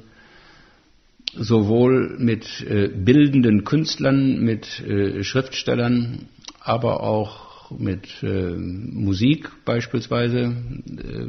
sowohl 1.34 2.15
mit 2.17 2.62
äh, 2.62 2.88
bildenden 2.88 3.63
Künstlern, 3.63 4.39
mit 4.41 4.79
äh, 4.81 5.23
Schriftstellern, 5.23 6.29
aber 6.62 7.01
auch 7.01 7.71
mit 7.71 8.08
äh, 8.23 8.51
Musik 8.55 9.49
beispielsweise 9.65 10.55
äh, 10.86 11.27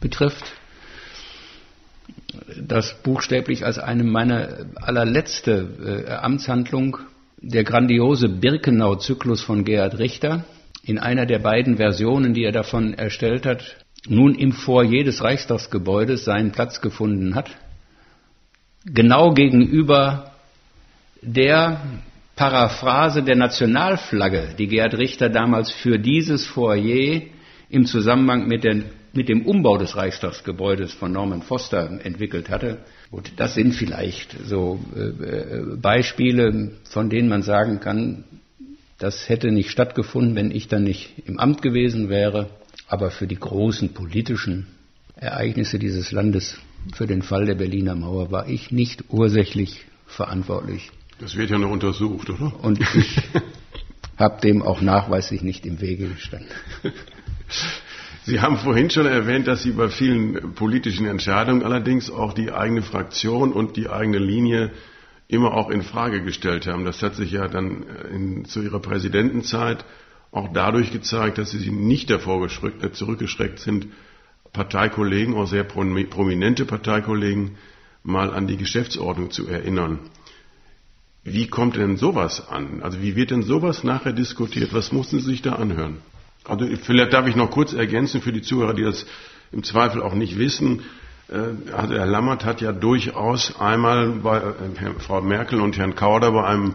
betrifft. 0.00 0.44
Das 2.60 3.02
buchstäblich 3.02 3.64
als 3.64 3.78
eine 3.78 4.04
meiner 4.04 4.66
allerletzte 4.76 6.04
äh, 6.06 6.10
Amtshandlung 6.12 6.98
der 7.40 7.64
grandiose 7.64 8.28
Birkenau-Zyklus 8.28 9.42
von 9.42 9.64
Gerhard 9.64 9.98
Richter. 9.98 10.44
In 10.82 10.98
einer 10.98 11.26
der 11.26 11.38
beiden 11.38 11.76
Versionen, 11.76 12.34
die 12.34 12.44
er 12.44 12.52
davon 12.52 12.94
erstellt 12.94 13.46
hat, 13.46 13.76
nun 14.06 14.34
im 14.34 14.52
Foyer 14.52 15.04
des 15.04 15.22
Reichstagsgebäudes 15.22 16.24
seinen 16.24 16.52
Platz 16.52 16.80
gefunden 16.80 17.34
hat, 17.34 17.50
genau 18.84 19.32
gegenüber 19.32 20.32
der 21.22 21.80
Paraphrase 22.36 23.22
der 23.22 23.36
Nationalflagge, 23.36 24.54
die 24.58 24.66
Gerhard 24.66 24.98
Richter 24.98 25.28
damals 25.28 25.70
für 25.70 25.98
dieses 25.98 26.46
Foyer 26.46 27.22
im 27.70 27.86
Zusammenhang 27.86 28.46
mit, 28.46 28.64
den, 28.64 28.84
mit 29.16 29.28
dem 29.28 29.46
Umbau 29.46 29.78
des 29.78 29.96
Reichstagsgebäudes 29.96 30.92
von 30.92 31.12
Norman 31.12 31.42
Foster 31.42 32.00
entwickelt 32.02 32.48
hatte. 32.48 32.78
Gut, 33.10 33.32
das 33.36 33.54
sind 33.54 33.74
vielleicht 33.74 34.36
so 34.44 34.80
äh 34.96 35.76
Beispiele, 35.76 36.72
von 36.84 37.10
denen 37.10 37.28
man 37.28 37.42
sagen 37.42 37.80
kann, 37.80 38.24
das 38.98 39.28
hätte 39.28 39.50
nicht 39.50 39.70
stattgefunden, 39.70 40.34
wenn 40.34 40.50
ich 40.50 40.68
dann 40.68 40.84
nicht 40.84 41.12
im 41.26 41.38
Amt 41.38 41.62
gewesen 41.62 42.08
wäre. 42.08 42.50
Aber 42.86 43.10
für 43.10 43.26
die 43.26 43.38
großen 43.38 43.94
politischen 43.94 44.66
Ereignisse 45.16 45.78
dieses 45.78 46.12
Landes, 46.12 46.58
für 46.94 47.06
den 47.06 47.22
Fall 47.22 47.46
der 47.46 47.54
Berliner 47.54 47.94
Mauer, 47.94 48.30
war 48.30 48.48
ich 48.48 48.70
nicht 48.70 49.04
ursächlich 49.08 49.84
verantwortlich. 50.06 50.90
Das 51.18 51.36
wird 51.36 51.50
ja 51.50 51.58
noch 51.58 51.70
untersucht, 51.70 52.30
oder? 52.30 52.52
Und 52.62 52.80
ich 52.80 53.20
habe 54.16 54.40
dem 54.40 54.62
auch 54.62 54.80
nachweislich 54.80 55.42
nicht 55.42 55.66
im 55.66 55.80
Wege 55.80 56.08
gestanden. 56.08 56.50
Sie 58.26 58.40
haben 58.40 58.56
vorhin 58.56 58.88
schon 58.88 59.04
erwähnt, 59.04 59.46
dass 59.46 59.62
Sie 59.62 59.72
bei 59.72 59.90
vielen 59.90 60.54
politischen 60.54 61.06
Entscheidungen 61.06 61.62
allerdings 61.62 62.10
auch 62.10 62.32
die 62.32 62.52
eigene 62.52 62.80
Fraktion 62.80 63.52
und 63.52 63.76
die 63.76 63.90
eigene 63.90 64.18
Linie 64.18 64.70
immer 65.28 65.52
auch 65.52 65.68
in 65.68 65.82
Frage 65.82 66.22
gestellt 66.22 66.66
haben. 66.66 66.86
Das 66.86 67.02
hat 67.02 67.16
sich 67.16 67.32
ja 67.32 67.48
dann 67.48 67.82
äh, 67.82 68.14
in, 68.14 68.44
zu 68.46 68.62
ihrer 68.62 68.80
Präsidentenzeit 68.80 69.84
auch 70.30 70.48
dadurch 70.54 70.90
gezeigt, 70.90 71.36
dass 71.36 71.50
sie 71.50 71.70
nicht 71.70 72.08
davor 72.08 72.46
äh, 72.46 72.92
zurückgeschreckt 72.92 73.58
sind, 73.58 73.88
Parteikollegen, 74.54 75.34
auch 75.34 75.46
sehr 75.46 75.64
prominente 75.64 76.64
Parteikollegen, 76.64 77.52
mal 78.02 78.32
an 78.32 78.46
die 78.46 78.56
Geschäftsordnung 78.56 79.32
zu 79.32 79.48
erinnern. 79.48 79.98
Wie 81.24 81.48
kommt 81.48 81.76
denn 81.76 81.96
sowas 81.98 82.48
an? 82.48 82.82
Also 82.82 83.02
wie 83.02 83.16
wird 83.16 83.30
denn 83.32 83.42
sowas 83.42 83.84
nachher 83.84 84.12
diskutiert? 84.12 84.72
Was 84.72 84.92
mussten 84.92 85.20
Sie 85.20 85.26
sich 85.26 85.42
da 85.42 85.54
anhören? 85.54 85.98
Also 86.44 86.66
vielleicht 86.82 87.12
darf 87.12 87.26
ich 87.26 87.36
noch 87.36 87.50
kurz 87.50 87.72
ergänzen 87.72 88.20
für 88.20 88.32
die 88.32 88.42
Zuhörer, 88.42 88.74
die 88.74 88.82
das 88.82 89.06
im 89.50 89.62
Zweifel 89.62 90.02
auch 90.02 90.14
nicht 90.14 90.38
wissen. 90.38 90.82
Äh, 91.28 91.72
also 91.72 91.94
Herr 91.94 92.06
Lammert 92.06 92.44
hat 92.44 92.60
ja 92.60 92.72
durchaus 92.72 93.58
einmal 93.58 94.08
bei 94.22 94.38
äh, 94.38 94.90
Frau 94.98 95.22
Merkel 95.22 95.60
und 95.60 95.78
Herrn 95.78 95.94
Kauder 95.94 96.32
bei 96.32 96.44
einem 96.44 96.74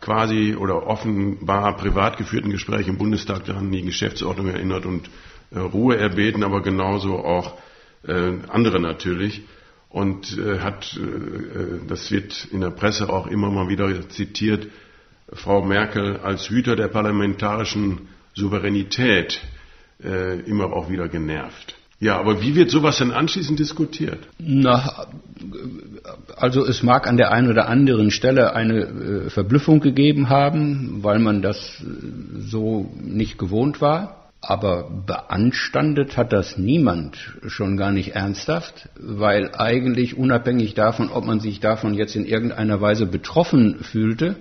quasi 0.00 0.54
oder 0.54 0.86
offenbar 0.86 1.76
privat 1.76 2.16
geführten 2.16 2.50
Gespräch 2.50 2.88
im 2.88 2.96
Bundestag 2.98 3.44
daran 3.44 3.70
die 3.70 3.82
Geschäftsordnung 3.82 4.48
erinnert 4.48 4.86
und 4.86 5.10
äh, 5.50 5.58
Ruhe 5.58 5.96
erbeten, 5.96 6.42
aber 6.44 6.62
genauso 6.62 7.18
auch 7.18 7.58
andere 8.02 8.80
natürlich. 8.80 9.42
und 9.90 10.38
hat, 10.60 10.98
das 11.86 12.10
wird 12.10 12.48
in 12.50 12.62
der 12.62 12.70
Presse 12.70 13.10
auch 13.10 13.26
immer 13.26 13.50
mal 13.50 13.68
wieder 13.68 14.08
zitiert, 14.08 14.68
Frau 15.34 15.62
Merkel 15.62 16.16
als 16.16 16.48
Hüter 16.48 16.76
der 16.76 16.88
parlamentarischen 16.88 18.08
Souveränität 18.34 19.40
äh, 20.02 20.40
immer 20.40 20.72
auch 20.72 20.90
wieder 20.90 21.08
genervt. 21.08 21.76
Ja, 22.00 22.18
aber 22.18 22.40
wie 22.40 22.54
wird 22.54 22.70
sowas 22.70 22.96
denn 22.96 23.10
anschließend 23.10 23.58
diskutiert? 23.58 24.26
Na, 24.38 25.06
also 26.34 26.64
es 26.64 26.82
mag 26.82 27.06
an 27.06 27.18
der 27.18 27.30
einen 27.30 27.50
oder 27.50 27.68
anderen 27.68 28.10
Stelle 28.10 28.54
eine 28.54 28.78
äh, 28.78 29.30
Verblüffung 29.30 29.80
gegeben 29.80 30.30
haben, 30.30 31.02
weil 31.02 31.18
man 31.18 31.42
das 31.42 31.58
äh, 31.58 32.40
so 32.40 32.90
nicht 32.98 33.36
gewohnt 33.38 33.82
war. 33.82 34.16
Aber 34.40 34.88
beanstandet 35.04 36.16
hat 36.16 36.32
das 36.32 36.56
niemand, 36.56 37.18
schon 37.46 37.76
gar 37.76 37.92
nicht 37.92 38.14
ernsthaft, 38.14 38.88
weil 38.98 39.54
eigentlich 39.54 40.16
unabhängig 40.16 40.72
davon, 40.72 41.10
ob 41.10 41.26
man 41.26 41.40
sich 41.40 41.60
davon 41.60 41.92
jetzt 41.92 42.16
in 42.16 42.24
irgendeiner 42.24 42.80
Weise 42.80 43.04
betroffen 43.04 43.80
fühlte, 43.82 44.36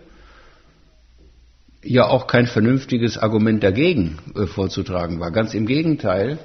ja 1.83 2.05
auch 2.07 2.27
kein 2.27 2.47
vernünftiges 2.47 3.17
Argument 3.17 3.63
dagegen 3.63 4.17
äh, 4.35 4.45
vorzutragen 4.45 5.19
war. 5.19 5.31
Ganz 5.31 5.53
im 5.53 5.65
Gegenteil, 5.65 6.39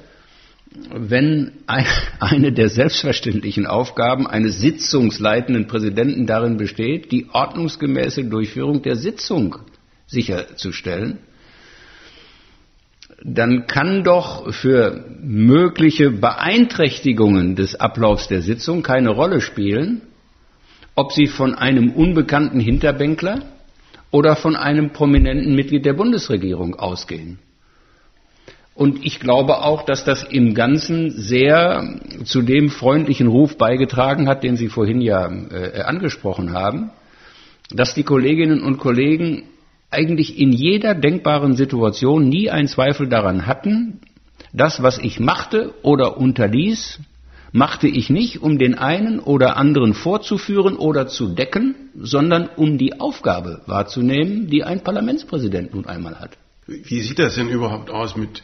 wenn 0.92 1.52
eine 2.20 2.52
der 2.52 2.68
selbstverständlichen 2.68 3.66
Aufgaben 3.66 4.26
eines 4.26 4.60
sitzungsleitenden 4.60 5.66
Präsidenten 5.66 6.26
darin 6.26 6.56
besteht, 6.56 7.12
die 7.12 7.28
ordnungsgemäße 7.32 8.24
Durchführung 8.24 8.82
der 8.82 8.96
Sitzung 8.96 9.56
sicherzustellen, 10.06 11.18
dann 13.22 13.66
kann 13.66 14.04
doch 14.04 14.52
für 14.52 15.04
mögliche 15.22 16.10
Beeinträchtigungen 16.10 17.56
des 17.56 17.74
Ablaufs 17.74 18.28
der 18.28 18.42
Sitzung 18.42 18.82
keine 18.82 19.10
Rolle 19.10 19.40
spielen, 19.40 20.02
ob 20.94 21.12
sie 21.12 21.26
von 21.26 21.54
einem 21.54 21.90
unbekannten 21.90 22.60
Hinterbänkler 22.60 23.53
oder 24.14 24.36
von 24.36 24.54
einem 24.54 24.90
prominenten 24.90 25.56
Mitglied 25.56 25.84
der 25.84 25.94
Bundesregierung 25.94 26.76
ausgehen. 26.76 27.40
Und 28.76 29.04
ich 29.04 29.18
glaube 29.18 29.58
auch, 29.58 29.84
dass 29.84 30.04
das 30.04 30.22
im 30.22 30.54
Ganzen 30.54 31.10
sehr 31.10 31.98
zu 32.22 32.42
dem 32.42 32.70
freundlichen 32.70 33.26
Ruf 33.26 33.58
beigetragen 33.58 34.28
hat, 34.28 34.44
den 34.44 34.56
Sie 34.56 34.68
vorhin 34.68 35.00
ja 35.00 35.28
äh, 35.28 35.80
angesprochen 35.80 36.52
haben, 36.52 36.90
dass 37.72 37.94
die 37.94 38.04
Kolleginnen 38.04 38.62
und 38.62 38.78
Kollegen 38.78 39.48
eigentlich 39.90 40.38
in 40.38 40.52
jeder 40.52 40.94
denkbaren 40.94 41.56
Situation 41.56 42.28
nie 42.28 42.50
einen 42.50 42.68
Zweifel 42.68 43.08
daran 43.08 43.48
hatten, 43.48 43.98
das, 44.52 44.80
was 44.80 44.98
ich 44.98 45.18
machte 45.18 45.74
oder 45.82 46.18
unterließ, 46.18 47.00
machte 47.54 47.86
ich 47.86 48.10
nicht, 48.10 48.42
um 48.42 48.58
den 48.58 48.74
einen 48.74 49.20
oder 49.20 49.56
anderen 49.56 49.94
vorzuführen 49.94 50.76
oder 50.76 51.06
zu 51.06 51.28
decken, 51.28 51.76
sondern 51.96 52.48
um 52.56 52.78
die 52.78 52.98
Aufgabe 52.98 53.62
wahrzunehmen, 53.66 54.48
die 54.48 54.64
ein 54.64 54.82
Parlamentspräsident 54.82 55.72
nun 55.72 55.86
einmal 55.86 56.18
hat. 56.18 56.36
Wie 56.66 57.00
sieht 57.00 57.20
das 57.20 57.36
denn 57.36 57.48
überhaupt 57.48 57.90
aus 57.90 58.16
mit, 58.16 58.42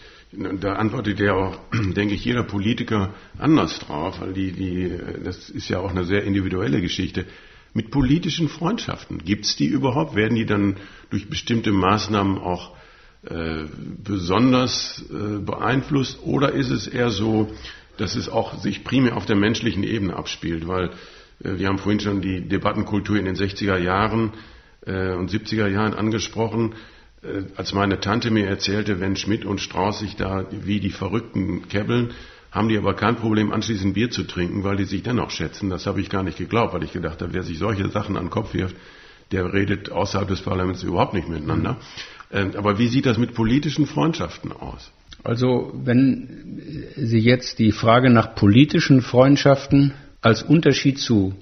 da 0.60 0.74
antwortet 0.74 1.18
ja 1.18 1.34
auch, 1.34 1.58
denke 1.96 2.14
ich, 2.14 2.24
jeder 2.24 2.44
Politiker 2.44 3.12
anders 3.36 3.80
drauf, 3.80 4.20
weil 4.20 4.32
die, 4.32 4.52
die, 4.52 4.92
das 5.24 5.50
ist 5.50 5.68
ja 5.68 5.80
auch 5.80 5.90
eine 5.90 6.04
sehr 6.04 6.22
individuelle 6.22 6.80
Geschichte. 6.80 7.26
Mit 7.74 7.90
politischen 7.90 8.48
Freundschaften, 8.48 9.18
gibt 9.24 9.44
es 9.44 9.56
die 9.56 9.66
überhaupt? 9.66 10.14
Werden 10.14 10.36
die 10.36 10.46
dann 10.46 10.76
durch 11.10 11.28
bestimmte 11.28 11.72
Maßnahmen 11.72 12.38
auch 12.38 12.76
äh, 13.24 13.64
besonders 14.04 15.04
äh, 15.10 15.40
beeinflusst 15.40 16.20
oder 16.22 16.52
ist 16.52 16.70
es 16.70 16.86
eher 16.86 17.10
so, 17.10 17.50
dass 18.00 18.16
es 18.16 18.28
auch 18.28 18.58
sich 18.58 18.82
primär 18.82 19.16
auf 19.16 19.26
der 19.26 19.36
menschlichen 19.36 19.82
Ebene 19.82 20.16
abspielt, 20.16 20.66
weil 20.66 20.90
äh, 21.44 21.58
wir 21.58 21.68
haben 21.68 21.78
vorhin 21.78 22.00
schon 22.00 22.22
die 22.22 22.40
Debattenkultur 22.40 23.16
in 23.16 23.26
den 23.26 23.36
60er 23.36 23.76
Jahren 23.76 24.32
äh, 24.86 25.12
und 25.12 25.30
70er 25.30 25.66
Jahren 25.68 25.94
angesprochen. 25.94 26.74
Äh, 27.22 27.42
als 27.56 27.74
meine 27.74 28.00
Tante 28.00 28.30
mir 28.30 28.46
erzählte, 28.46 29.00
wenn 29.00 29.16
Schmidt 29.16 29.44
und 29.44 29.60
Strauß 29.60 30.00
sich 30.00 30.16
da 30.16 30.46
wie 30.50 30.80
die 30.80 30.90
Verrückten 30.90 31.68
kebbeln, 31.68 32.12
haben 32.50 32.68
die 32.68 32.78
aber 32.78 32.94
kein 32.94 33.16
Problem, 33.16 33.52
anschließend 33.52 33.94
Bier 33.94 34.10
zu 34.10 34.24
trinken, 34.24 34.64
weil 34.64 34.76
die 34.76 34.84
sich 34.84 35.02
dennoch 35.02 35.30
schätzen. 35.30 35.70
Das 35.70 35.86
habe 35.86 36.00
ich 36.00 36.08
gar 36.08 36.22
nicht 36.22 36.38
geglaubt, 36.38 36.72
weil 36.72 36.82
ich 36.82 36.92
gedacht 36.92 37.20
habe, 37.20 37.34
wer 37.34 37.42
sich 37.42 37.58
solche 37.58 37.88
Sachen 37.90 38.16
an 38.16 38.24
den 38.24 38.30
Kopf 38.30 38.54
wirft, 38.54 38.74
der 39.30 39.52
redet 39.52 39.92
außerhalb 39.92 40.26
des 40.26 40.40
Parlaments 40.40 40.82
überhaupt 40.82 41.14
nicht 41.14 41.28
miteinander. 41.28 41.76
Mhm. 42.32 42.56
Aber 42.56 42.78
wie 42.78 42.88
sieht 42.88 43.06
das 43.06 43.18
mit 43.18 43.34
politischen 43.34 43.86
Freundschaften 43.86 44.52
aus? 44.52 44.90
Also 45.22 45.72
wenn 45.74 46.88
Sie 46.96 47.18
jetzt 47.18 47.58
die 47.58 47.72
Frage 47.72 48.10
nach 48.10 48.34
politischen 48.34 49.02
Freundschaften 49.02 49.92
als 50.20 50.42
Unterschied 50.42 50.98
zu 50.98 51.34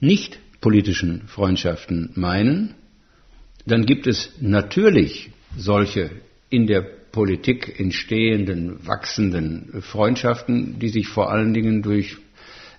nicht 0.00 0.38
politischen 0.60 1.22
Freundschaften 1.26 2.10
meinen, 2.14 2.74
dann 3.66 3.86
gibt 3.86 4.06
es 4.06 4.32
natürlich 4.40 5.30
solche 5.56 6.10
in 6.50 6.66
der 6.66 6.82
Politik 7.12 7.78
entstehenden, 7.78 8.86
wachsenden 8.86 9.82
Freundschaften, 9.82 10.78
die 10.78 10.88
sich 10.88 11.08
vor 11.08 11.30
allen 11.30 11.54
Dingen 11.54 11.82
durch 11.82 12.16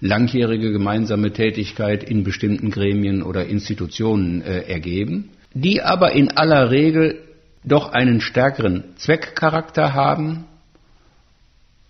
langjährige 0.01 0.71
gemeinsame 0.71 1.31
Tätigkeit 1.31 2.03
in 2.03 2.23
bestimmten 2.23 2.69
Gremien 2.69 3.23
oder 3.23 3.45
Institutionen 3.45 4.41
äh, 4.41 4.61
ergeben, 4.63 5.29
die 5.53 5.81
aber 5.81 6.11
in 6.11 6.31
aller 6.31 6.69
Regel 6.69 7.24
doch 7.65 7.91
einen 7.91 8.21
stärkeren 8.21 8.95
Zweckcharakter 8.97 9.93
haben 9.93 10.45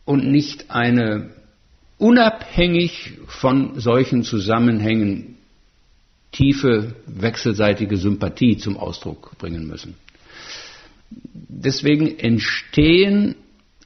und 0.06 0.26
nicht 0.32 0.72
eine 0.72 1.32
unabhängig 1.98 3.14
von 3.28 3.80
solchen 3.80 4.24
Zusammenhängen 4.24 5.38
tiefe 6.32 6.96
wechselseitige 7.06 7.98
Sympathie 7.98 8.58
zum 8.58 8.78
Ausdruck 8.78 9.38
bringen 9.38 9.68
müssen. 9.68 9.96
Deswegen 11.34 12.20
entstehen 12.20 13.36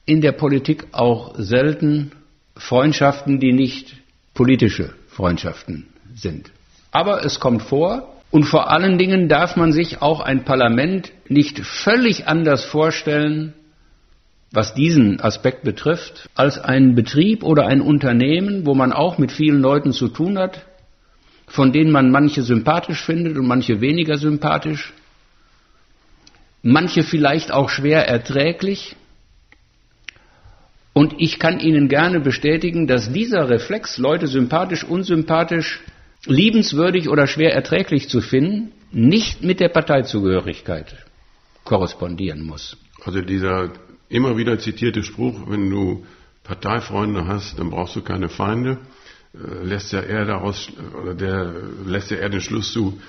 in 0.04 0.20
der 0.20 0.32
Politik 0.32 0.88
auch 0.92 1.34
selten 1.38 2.12
Freundschaften, 2.56 3.38
die 3.38 3.52
nicht 3.52 3.96
politische 4.34 4.94
Freundschaften 5.08 5.86
sind. 6.14 6.50
Aber 6.90 7.24
es 7.24 7.38
kommt 7.38 7.62
vor, 7.62 8.19
und 8.30 8.44
vor 8.44 8.70
allen 8.70 8.96
Dingen 8.96 9.28
darf 9.28 9.56
man 9.56 9.72
sich 9.72 10.02
auch 10.02 10.20
ein 10.20 10.44
Parlament 10.44 11.12
nicht 11.28 11.60
völlig 11.60 12.28
anders 12.28 12.64
vorstellen, 12.64 13.54
was 14.52 14.74
diesen 14.74 15.20
Aspekt 15.20 15.62
betrifft, 15.62 16.28
als 16.34 16.58
ein 16.58 16.94
Betrieb 16.94 17.42
oder 17.42 17.66
ein 17.66 17.80
Unternehmen, 17.80 18.66
wo 18.66 18.74
man 18.74 18.92
auch 18.92 19.18
mit 19.18 19.32
vielen 19.32 19.60
Leuten 19.60 19.92
zu 19.92 20.08
tun 20.08 20.38
hat, 20.38 20.66
von 21.46 21.72
denen 21.72 21.90
man 21.90 22.10
manche 22.10 22.42
sympathisch 22.42 23.04
findet 23.04 23.36
und 23.36 23.46
manche 23.46 23.80
weniger 23.80 24.16
sympathisch, 24.16 24.92
manche 26.62 27.02
vielleicht 27.02 27.52
auch 27.52 27.68
schwer 27.68 28.08
erträglich. 28.08 28.96
Und 30.92 31.14
ich 31.18 31.38
kann 31.38 31.60
Ihnen 31.60 31.88
gerne 31.88 32.20
bestätigen, 32.20 32.86
dass 32.86 33.12
dieser 33.12 33.48
Reflex, 33.48 33.98
Leute 33.98 34.26
sympathisch, 34.26 34.84
unsympathisch 34.84 35.80
liebenswürdig 36.26 37.08
oder 37.08 37.26
schwer 37.26 37.54
erträglich 37.54 38.08
zu 38.08 38.20
finden, 38.20 38.72
nicht 38.92 39.42
mit 39.42 39.60
der 39.60 39.68
Parteizugehörigkeit 39.68 41.06
korrespondieren 41.64 42.42
muss. 42.42 42.76
Also 43.04 43.20
dieser 43.22 43.70
immer 44.08 44.36
wieder 44.36 44.58
zitierte 44.58 45.02
Spruch, 45.02 45.48
wenn 45.48 45.70
du 45.70 46.04
Parteifreunde 46.42 47.26
hast, 47.26 47.58
dann 47.58 47.70
brauchst 47.70 47.96
du 47.96 48.02
keine 48.02 48.28
Feinde, 48.28 48.78
äh, 49.34 49.64
lässt 49.64 49.92
ja 49.92 50.00
eher 50.00 50.24
daraus, 50.24 50.68
oder 51.00 51.14
der 51.14 51.54
lässt 51.86 52.10
ja 52.10 52.16
eher 52.16 52.28
den 52.28 52.40
Schluss 52.40 52.72
zu, 52.72 53.00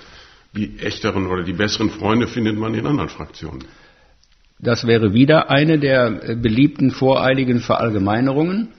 die 0.53 0.79
echteren 0.79 1.27
oder 1.27 1.43
die 1.43 1.53
besseren 1.53 1.89
Freunde 1.89 2.27
findet 2.27 2.57
man 2.57 2.73
in 2.73 2.85
anderen 2.85 3.09
Fraktionen. 3.09 3.63
Das 4.59 4.85
wäre 4.85 5.13
wieder 5.13 5.49
eine 5.49 5.79
der 5.79 6.29
äh, 6.29 6.35
beliebten 6.35 6.91
voreiligen 6.91 7.61
Verallgemeinerungen. 7.61 8.69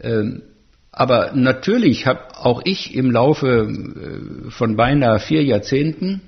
Ähm, 0.00 0.42
aber 0.92 1.32
natürlich 1.34 2.06
habe 2.06 2.36
auch 2.36 2.62
ich 2.64 2.94
im 2.94 3.10
Laufe 3.10 3.68
äh, 3.68 4.50
von 4.50 4.76
beinahe 4.76 5.20
vier 5.20 5.44
Jahrzehnten 5.44 6.22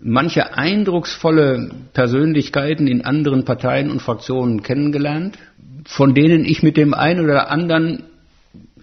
manche 0.00 0.56
eindrucksvolle 0.56 1.70
Persönlichkeiten 1.92 2.86
in 2.86 3.04
anderen 3.04 3.44
Parteien 3.44 3.90
und 3.90 4.00
Fraktionen 4.00 4.62
kennengelernt, 4.62 5.38
von 5.86 6.14
denen 6.14 6.44
ich 6.44 6.62
mit 6.62 6.76
dem 6.76 6.94
einen 6.94 7.24
oder 7.24 7.50
anderen 7.50 8.04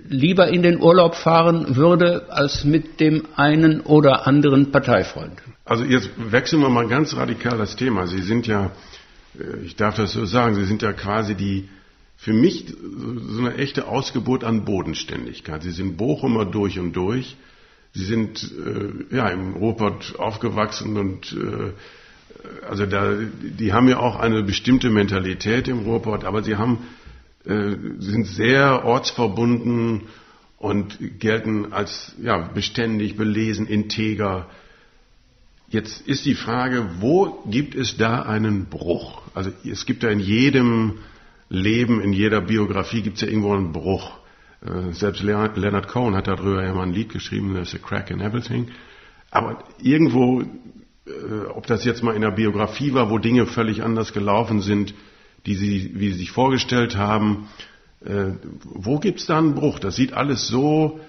lieber 0.08 0.50
in 0.50 0.62
den 0.62 0.82
Urlaub 0.82 1.16
fahren 1.16 1.76
würde 1.76 2.26
als 2.30 2.64
mit 2.64 3.00
dem 3.00 3.24
einen 3.36 3.82
oder 3.82 4.28
anderen 4.28 4.72
Parteifreund. 4.72 5.42
Also 5.64 5.84
jetzt 5.84 6.10
wechseln 6.18 6.62
wir 6.62 6.70
mal 6.70 6.88
ganz 6.88 7.16
radikal 7.16 7.58
das 7.58 7.76
Thema. 7.76 8.06
Sie 8.08 8.22
sind 8.22 8.46
ja, 8.46 8.72
äh, 9.40 9.66
ich 9.66 9.76
darf 9.76 9.96
das 9.96 10.14
so 10.14 10.26
sagen, 10.26 10.56
Sie 10.56 10.66
sind 10.66 10.82
ja 10.82 10.94
quasi 10.94 11.34
die 11.36 11.70
für 12.18 12.34
mich 12.34 12.66
so 12.68 13.40
eine 13.40 13.56
echte 13.56 13.88
Ausgeburt 13.88 14.44
an 14.44 14.66
Bodenständigkeit. 14.66 15.64
Sie 15.64 15.72
sind 15.72 15.98
Bochumer 15.98 16.46
durch 16.46 16.80
und 16.80 16.94
durch. 16.94 17.36
Sie 17.94 18.06
sind 18.06 18.44
äh, 18.44 19.16
ja 19.16 19.30
im 19.30 19.54
Ruhrpott 19.54 20.16
aufgewachsen 20.18 20.98
und 20.98 21.34
äh, 21.34 21.72
also 22.68 22.86
da, 22.86 23.14
die 23.42 23.74
haben 23.74 23.88
ja 23.88 24.00
auch 24.00 24.18
eine 24.18 24.44
bestimmte 24.44 24.90
Mentalität 24.90 25.68
im 25.68 25.80
Ruhrpott, 25.80 26.26
aber 26.26 26.44
sie 26.44 26.58
haben, 26.58 26.80
äh, 27.46 27.76
sind 28.00 28.28
sehr 28.28 28.86
ortsverbunden 28.86 30.02
und 30.58 31.20
gelten 31.20 31.74
als 31.74 32.16
ja, 32.22 32.38
beständig, 32.38 33.18
belesen, 33.18 33.68
integer. 33.68 34.50
Jetzt 35.70 36.08
ist 36.08 36.26
die 36.26 36.36
Frage, 36.36 36.88
wo 37.00 37.44
gibt 37.50 37.76
es 37.76 37.98
da 37.98 38.22
einen 38.22 38.66
Bruch? 38.66 39.22
Also 39.34 39.52
es 39.64 39.86
gibt 39.86 40.04
ja 40.04 40.10
in 40.10 40.20
jedem 40.20 41.00
Leben, 41.50 42.02
in 42.02 42.14
jeder 42.14 42.42
Biografie 42.42 43.02
gibt 43.02 43.18
es 43.18 43.22
ja 43.22 43.28
irgendwo 43.28 43.54
einen 43.54 43.72
Bruch. 43.72 44.12
Äh, 44.66 44.94
selbst 44.94 45.22
Leonard 45.22 45.88
Cohen 45.88 46.16
hat 46.16 46.28
darüber 46.28 46.64
ja 46.64 46.74
mal 46.74 46.84
ein 46.84 46.94
Lied 46.94 47.10
geschrieben, 47.10 47.54
There's 47.54 47.76
a 47.76 47.78
Crack 47.78 48.10
in 48.10 48.20
Everything. 48.20 48.70
Aber 49.30 49.64
irgendwo, 49.82 50.42
äh, 50.42 51.46
ob 51.54 51.68
das 51.68 51.86
jetzt 51.86 52.04
mal 52.04 52.16
in 52.16 52.22
der 52.22 52.32
Biografie 52.32 52.94
war, 52.94 53.10
wo 53.10 53.20
Dinge 53.20 53.46
völlig 53.46 53.84
anders 53.84 54.14
gelaufen 54.14 54.62
sind, 54.62 54.94
die 55.46 55.56
sie, 55.56 55.92
wie 55.96 56.12
sie 56.12 56.20
sich 56.20 56.32
vorgestellt 56.32 56.96
haben, 56.96 57.48
äh, 58.04 58.32
wo 58.64 59.00
gibt 59.00 59.20
es 59.20 59.28
da 59.28 59.38
einen 59.38 59.54
Bruch? 59.54 59.80
Das 59.80 59.96
sieht 59.96 60.14
alles 60.14 60.48
so 60.48 61.00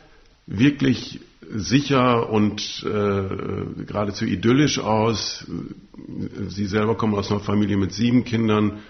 wirklich 0.47 1.21
sicher 1.49 2.29
und 2.31 2.85
geradezu 2.85 4.25
idyllisch 4.25 4.81
aus. 4.81 5.47
Sie 6.49 6.67
selber 6.67 6.97
kommen 6.97 7.15
aus 7.15 7.31
einer 7.31 7.41
Familie 7.41 7.77
mit 7.77 7.93
sieben 7.93 8.25
Kindern, 8.25 8.81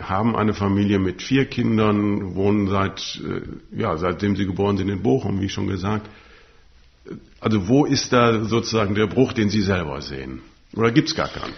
haben 0.00 0.34
eine 0.34 0.52
Familie 0.52 0.98
mit 0.98 1.22
vier 1.22 1.46
Kindern, 1.46 2.34
wohnen 2.34 2.68
seit, 2.68 3.20
äh, 3.24 3.42
ja, 3.80 3.96
seitdem 3.96 4.34
sie 4.34 4.46
geboren 4.46 4.76
sind 4.76 4.88
in 4.88 5.02
Bochum, 5.02 5.40
wie 5.40 5.48
schon 5.48 5.68
gesagt. 5.68 6.08
Also 7.40 7.68
wo 7.68 7.84
ist 7.84 8.12
da 8.12 8.44
sozusagen 8.44 8.94
der 8.94 9.06
Bruch, 9.06 9.32
den 9.32 9.48
Sie 9.48 9.62
selber 9.62 10.00
sehen? 10.00 10.40
Oder 10.74 10.90
gibt 10.90 11.08
es 11.08 11.14
gar 11.14 11.28
keinen? 11.28 11.54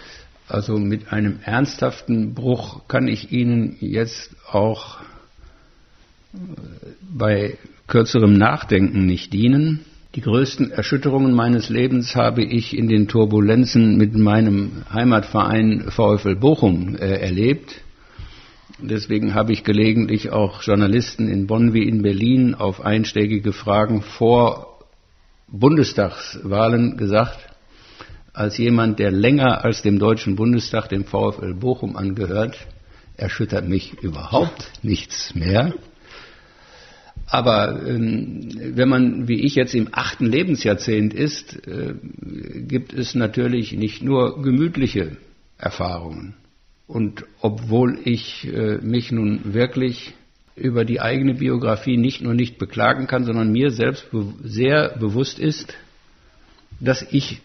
Also 0.46 0.78
mit 0.78 1.12
einem 1.12 1.40
ernsthaften 1.42 2.34
Bruch 2.34 2.86
kann 2.86 3.08
ich 3.08 3.32
Ihnen 3.32 3.76
jetzt 3.80 4.34
auch 4.50 4.98
bei 7.02 7.56
kürzerem 7.86 8.34
Nachdenken 8.34 9.06
nicht 9.06 9.32
dienen. 9.32 9.84
Die 10.16 10.22
größten 10.22 10.72
Erschütterungen 10.72 11.34
meines 11.34 11.68
Lebens 11.68 12.16
habe 12.16 12.42
ich 12.42 12.76
in 12.76 12.88
den 12.88 13.06
Turbulenzen 13.06 13.96
mit 13.96 14.16
meinem 14.16 14.82
Heimatverein 14.92 15.84
VfL 15.88 16.34
Bochum 16.34 16.96
äh, 16.96 17.20
erlebt. 17.20 17.82
Deswegen 18.80 19.34
habe 19.34 19.52
ich 19.52 19.62
gelegentlich 19.62 20.30
auch 20.30 20.64
Journalisten 20.64 21.28
in 21.28 21.46
Bonn 21.46 21.74
wie 21.74 21.86
in 21.86 22.02
Berlin 22.02 22.56
auf 22.56 22.80
einschlägige 22.80 23.52
Fragen 23.52 24.02
vor 24.02 24.80
Bundestagswahlen 25.46 26.96
gesagt, 26.96 27.38
als 28.32 28.58
jemand, 28.58 28.98
der 28.98 29.12
länger 29.12 29.64
als 29.64 29.82
dem 29.82 30.00
Deutschen 30.00 30.34
Bundestag 30.34 30.88
dem 30.88 31.04
VfL 31.04 31.54
Bochum 31.54 31.96
angehört, 31.96 32.56
erschüttert 33.16 33.68
mich 33.68 33.94
überhaupt 34.02 34.72
nichts 34.82 35.36
mehr. 35.36 35.72
Aber 37.30 37.80
ähm, 37.86 38.50
wenn 38.74 38.88
man, 38.88 39.28
wie 39.28 39.40
ich 39.40 39.54
jetzt 39.54 39.74
im 39.74 39.88
achten 39.92 40.26
Lebensjahrzehnt 40.26 41.14
ist, 41.14 41.64
äh, 41.66 41.94
gibt 42.66 42.92
es 42.92 43.14
natürlich 43.14 43.72
nicht 43.72 44.02
nur 44.02 44.42
gemütliche 44.42 45.16
Erfahrungen. 45.56 46.34
Und 46.88 47.24
obwohl 47.40 48.00
ich 48.04 48.48
äh, 48.52 48.78
mich 48.78 49.12
nun 49.12 49.54
wirklich 49.54 50.12
über 50.56 50.84
die 50.84 51.00
eigene 51.00 51.34
Biografie 51.34 51.96
nicht 51.96 52.20
nur 52.20 52.34
nicht 52.34 52.58
beklagen 52.58 53.06
kann, 53.06 53.24
sondern 53.24 53.52
mir 53.52 53.70
selbst 53.70 54.10
be 54.10 54.26
sehr 54.42 54.98
bewusst 54.98 55.38
ist, 55.38 55.72
dass 56.80 57.06
ich 57.12 57.40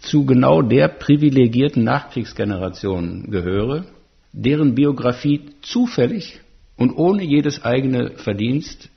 zu 0.00 0.26
genau 0.26 0.60
der 0.60 0.88
privilegierten 0.88 1.84
Nachkriegsgeneration 1.84 3.30
gehöre, 3.30 3.84
deren 4.32 4.74
Biografie 4.74 5.42
zufällig 5.62 6.40
und 6.76 6.92
ohne 6.92 7.22
jedes 7.22 7.62
eigene 7.64 8.16
Verdienst 8.16 8.90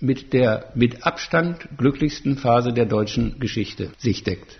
mit 0.00 0.32
der 0.32 0.72
mit 0.74 1.04
Abstand 1.06 1.68
glücklichsten 1.78 2.36
Phase 2.36 2.72
der 2.72 2.86
deutschen 2.86 3.38
Geschichte 3.40 3.90
sich 3.98 4.24
deckt. 4.24 4.58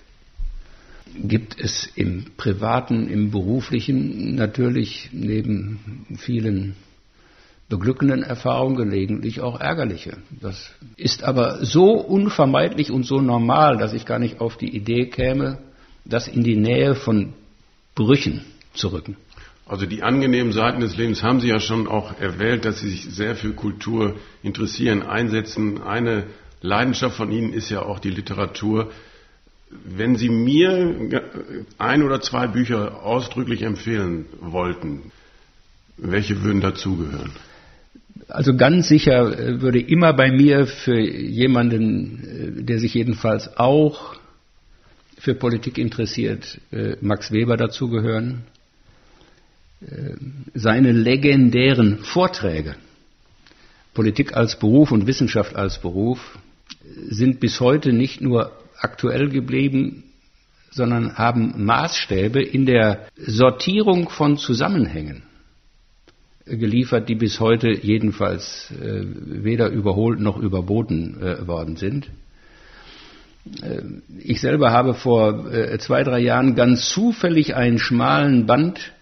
Gibt 1.15 1.59
es 1.61 1.91
im 1.95 2.27
privaten, 2.37 3.09
im 3.09 3.31
beruflichen 3.31 4.35
natürlich 4.35 5.11
neben 5.13 6.07
vielen 6.19 6.75
beglückenden 7.69 8.23
Erfahrungen 8.23 8.77
gelegentlich 8.77 9.41
auch 9.41 9.61
ärgerliche. 9.61 10.19
Das 10.41 10.71
ist 10.97 11.25
aber 11.25 11.65
so 11.65 11.93
unvermeidlich 11.93 12.91
und 12.91 13.05
so 13.05 13.21
normal, 13.21 13.77
dass 13.77 13.93
ich 13.93 14.07
gar 14.07 14.19
nicht 14.19 14.41
auf 14.41 14.57
die 14.57 14.75
Idee 14.75 15.07
käme, 15.07 15.59
das 16.05 16.29
in 16.29 16.45
die 16.45 16.57
Nähe 16.57 16.95
von 16.95 17.33
Brüchen 17.95 18.45
zu 18.75 18.89
rücken. 18.89 19.17
Also 19.69 19.85
die 19.85 20.03
angenehmen 20.05 20.53
Seiten 20.53 20.81
des 20.81 20.97
Lebens 20.97 21.25
haben 21.25 21.41
Sie 21.41 21.49
ja 21.49 21.59
schon 21.59 21.89
auch 21.89 22.21
erwähnt, 22.21 22.65
dass 22.65 22.79
Sie 22.81 22.89
sich 22.89 23.07
sehr 23.11 23.35
für 23.35 23.53
Kultur 23.53 24.15
interessieren, 24.45 25.03
einsetzen. 25.03 25.83
Eine 25.83 26.25
Leidenschaft 26.61 27.17
von 27.17 27.33
Ihnen 27.33 27.53
ist 27.53 27.69
ja 27.69 27.83
auch 27.83 27.99
die 27.99 28.11
Literatur. 28.11 28.93
Wenn 29.71 30.15
Sie 30.15 30.29
mir 30.29 30.95
ein 31.79 32.03
oder 32.05 32.21
zwei 32.21 32.47
Bücher 32.47 33.03
ausdrücklich 33.03 33.63
empfehlen 33.63 34.27
wollten, 34.41 35.11
welche 35.97 36.43
würden 36.45 36.61
dazugehören? 36.61 37.33
Also 38.29 38.57
ganz 38.57 38.89
sicher 38.89 39.39
äh, 39.39 39.61
würde 39.61 39.81
immer 39.81 40.13
bei 40.13 40.31
mir 40.31 40.67
für 40.67 40.99
jemanden, 40.99 42.59
äh, 42.61 42.63
der 42.63 42.79
sich 42.79 42.95
jedenfalls 42.95 43.57
auch 43.59 44.15
für 45.19 45.35
Politik 45.35 45.79
interessiert, 45.79 46.61
äh, 46.71 46.97
Max 47.01 47.33
Weber 47.33 47.57
dazugehören. 47.57 48.45
Seine 50.55 50.93
legendären 50.93 51.99
Vorträge, 51.99 52.77
Politik 53.93 54.35
als 54.35 54.59
Beruf 54.59 54.91
und 54.91 55.07
Wissenschaft 55.07 55.55
als 55.55 55.81
Beruf, 55.81 56.39
sind 57.09 57.41
bis 57.41 57.61
heute 57.61 57.93
nicht 57.93 58.21
nur 58.21 58.53
aktuell 58.79 59.29
geblieben, 59.29 60.05
sondern 60.71 61.17
haben 61.17 61.65
Maßstäbe 61.65 62.43
in 62.43 62.67
der 62.67 63.07
Sortierung 63.17 64.09
von 64.09 64.37
Zusammenhängen 64.37 65.23
geliefert, 66.47 67.09
die 67.09 67.17
bis 67.17 67.41
heute 67.41 67.71
jedenfalls 67.71 68.73
äh, 68.81 69.03
weder 69.05 69.69
überholt 69.69 70.21
noch 70.21 70.39
überboten 70.39 71.21
äh, 71.21 71.47
worden 71.47 71.77
sind. 71.77 72.09
Äh, 73.63 73.83
ich 74.19 74.41
selber 74.41 74.71
habe 74.71 74.95
vor 74.95 75.53
äh, 75.53 75.77
zwei, 75.79 76.05
drei 76.05 76.21
Jahren 76.21 76.55
ganz 76.55 76.89
zufällig 76.89 77.57
einen 77.57 77.79
schmalen 77.79 78.47
Band 78.47 78.93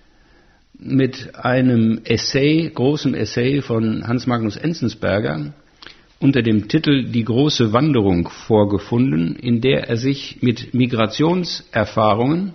mit 0.78 1.34
einem 1.36 2.00
Essay, 2.04 2.70
großem 2.72 3.14
Essay 3.14 3.62
von 3.62 4.06
Hans 4.06 4.26
Magnus 4.26 4.56
Enzensberger 4.56 5.54
unter 6.20 6.42
dem 6.42 6.68
Titel 6.68 7.04
Die 7.04 7.24
große 7.24 7.72
Wanderung 7.72 8.28
vorgefunden, 8.28 9.36
in 9.36 9.60
der 9.60 9.88
er 9.88 9.96
sich 9.96 10.38
mit 10.40 10.74
Migrationserfahrungen 10.74 12.54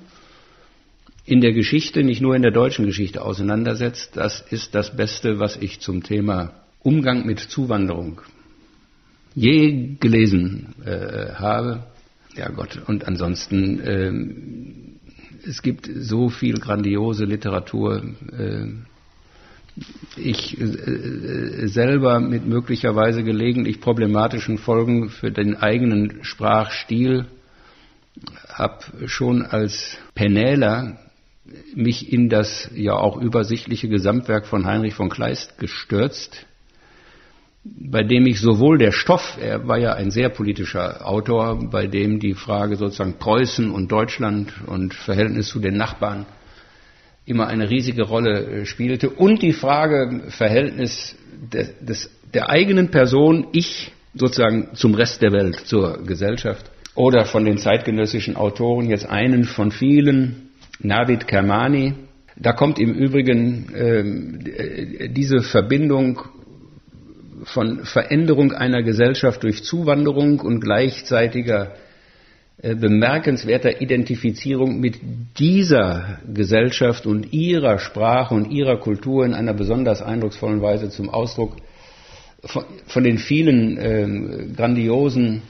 in 1.26 1.42
der 1.42 1.54
Geschichte, 1.54 2.04
nicht 2.04 2.22
nur 2.22 2.36
in 2.36 2.42
der 2.42 2.52
deutschen 2.52 2.86
Geschichte 2.86 3.24
auseinandersetzt. 3.24 4.18
Das 4.18 4.42
ist 4.50 4.74
das 4.74 4.96
Beste, 4.96 5.40
was 5.40 5.58
ich 5.58 5.80
zum 5.80 6.02
Thema 6.04 6.54
Umgang 6.82 7.26
mit 7.26 7.40
Zuwanderung 7.40 8.22
je 9.36 9.96
gelesen 10.00 10.74
äh, 10.86 11.34
habe. 11.36 11.84
Ja 12.36 12.50
Gott, 12.50 12.82
und 12.88 13.08
ansonsten, 13.08 13.80
äh, 13.80 14.89
es 15.46 15.62
gibt 15.62 15.90
so 15.94 16.30
viel 16.30 16.60
grandiose 16.60 17.26
Literatur. 17.26 18.04
Äh, 18.38 18.68
ich 20.18 20.60
äh, 20.60 21.68
selber 21.68 22.20
mit 22.20 22.46
möglicherweise 22.46 23.24
gelegentlich 23.24 23.80
problematischen 23.80 24.58
Folgen 24.58 25.10
für 25.10 25.32
den 25.32 25.56
eigenen 25.56 26.24
Sprachstil 26.24 27.28
habe 28.50 29.08
schon 29.08 29.44
als 29.44 29.98
Penäler 30.14 30.98
mich 31.74 32.12
in 32.12 32.30
das 32.30 32.70
ja 32.76 32.94
auch 32.94 33.18
übersichtliche 33.18 33.88
Gesamtwerk 33.88 34.46
von 34.46 34.66
Heinrich 34.66 34.94
von 34.94 35.10
Kleist 35.10 35.58
gestürzt, 35.58 36.46
bei 37.78 38.04
dem 38.04 38.26
ich 38.26 38.40
sowohl 38.40 38.78
der 38.78 38.92
Stoff, 38.92 39.38
er 39.42 39.68
war 39.68 39.78
ja 39.78 39.94
ein 39.94 40.12
sehr 40.12 40.30
politischer 40.30 41.08
Autor, 41.08 41.70
bei 41.70 41.88
dem 41.88 42.20
die 42.20 42.34
Frage 42.34 42.76
sozusagen 42.76 43.18
Preußen 43.20 43.72
und 43.72 43.92
Deutschland 43.92 44.54
und 44.66 44.94
Verhältnis 44.94 45.48
zu 45.48 45.60
den 45.60 45.78
Nachbarn 45.78 46.26
immer 47.26 47.48
eine 47.48 47.70
riesige 47.70 48.04
Rolle 48.04 48.62
äh, 48.62 48.66
spielte 48.66 49.10
und 49.10 49.42
die 49.42 49.54
Frage 49.54 50.24
Verhältnis 50.30 51.16
des, 51.54 51.74
des, 51.80 52.10
der 52.34 52.50
eigenen 52.50 52.90
Person, 52.90 53.48
ich 53.52 53.92
sozusagen 54.16 54.70
zum 54.74 54.96
Rest 54.96 55.22
der 55.22 55.32
Welt, 55.32 55.56
zur 55.66 56.04
Gesellschaft 56.04 56.72
oder 56.96 57.26
von 57.26 57.46
den 57.46 57.60
zeitgenössischen 57.60 58.36
Autoren 58.36 58.90
jetzt 58.90 59.08
einen 59.08 59.44
von 59.44 59.72
vielen 59.72 60.50
Navid 60.80 61.28
Kermani. 61.28 61.94
Da 62.36 62.54
kommt 62.54 62.80
im 62.80 62.94
Übrigen 62.94 63.74
äh, 63.74 65.10
diese 65.10 65.42
Verbindung 65.42 66.22
von 67.44 67.86
Veränderung 67.86 68.52
einer 68.54 68.84
Gesellschaft 68.84 69.44
durch 69.44 69.64
Zuwanderung 69.64 70.40
und 70.40 70.60
gleichzeitiger 70.60 71.74
äh, 72.62 72.76
bemerkenswerter 72.76 73.82
Identifizierung 73.82 74.80
mit 74.80 75.00
dieser 75.38 76.20
Gesellschaft 76.32 77.06
und 77.06 77.32
ihrer 77.34 77.80
Sprache 77.80 78.36
und 78.36 78.52
ihrer 78.52 78.78
Kultur 78.78 79.26
in 79.26 79.34
einer 79.34 79.54
besonders 79.54 80.02
eindrucksvollen 80.02 80.62
Weise 80.62 80.90
zum 80.90 81.10
Ausdruck. 81.10 81.56
von, 82.46 82.64
von 82.88 83.04
den 83.04 83.18
vielen 83.18 83.78
äh, 83.78 84.54
grandiosen 84.56 85.42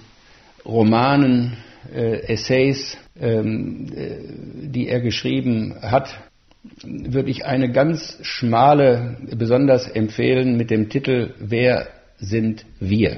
Romanen, 0.66 1.58
äh, 1.94 2.22
Essays, 2.28 2.98
ähm, 3.20 3.88
äh, 3.96 4.68
die 4.68 4.88
er 4.88 5.00
geschrieben 5.00 5.76
hat, 5.82 6.10
würde 6.84 7.30
ich 7.30 7.45
eine 7.45 7.72
ganz 7.72 8.18
schmale 8.22 9.18
besonders 9.38 9.88
empfehlen 9.88 10.57
mit 10.57 10.70
dem 10.70 10.89
Titel 10.89 11.34
Wer 11.39 11.88
sind 12.18 12.66
wir? 12.80 13.18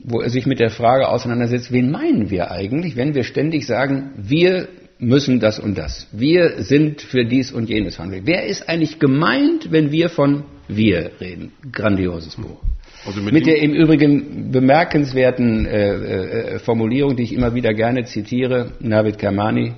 Wo 0.00 0.20
er 0.20 0.30
sich 0.30 0.46
mit 0.46 0.60
der 0.60 0.70
Frage 0.70 1.08
auseinandersetzt, 1.08 1.72
wen 1.72 1.90
meinen 1.90 2.30
wir 2.30 2.50
eigentlich, 2.50 2.96
wenn 2.96 3.14
wir 3.14 3.24
ständig 3.24 3.66
sagen, 3.66 4.12
wir 4.16 4.68
müssen 4.98 5.40
das 5.40 5.58
und 5.58 5.78
das. 5.78 6.08
Wir 6.12 6.62
sind 6.62 7.00
für 7.00 7.24
dies 7.24 7.52
und 7.52 7.68
jenes 7.68 7.98
handeln. 7.98 8.22
Wer 8.24 8.46
ist 8.46 8.68
eigentlich 8.68 8.98
gemeint, 8.98 9.70
wenn 9.70 9.92
wir 9.92 10.08
von 10.08 10.44
wir 10.66 11.12
reden? 11.20 11.52
Grandioses 11.72 12.36
Buch. 12.36 12.60
Also 13.06 13.22
mit, 13.22 13.32
mit 13.32 13.46
der 13.46 13.62
im 13.62 13.74
Übrigen 13.74 14.50
bemerkenswerten 14.50 15.66
äh, 15.66 15.94
äh, 15.94 16.58
Formulierung, 16.58 17.16
die 17.16 17.22
ich 17.22 17.32
immer 17.32 17.54
wieder 17.54 17.72
gerne 17.72 18.04
zitiere, 18.04 18.72
Navid 18.80 19.18
Kermani, 19.18 19.74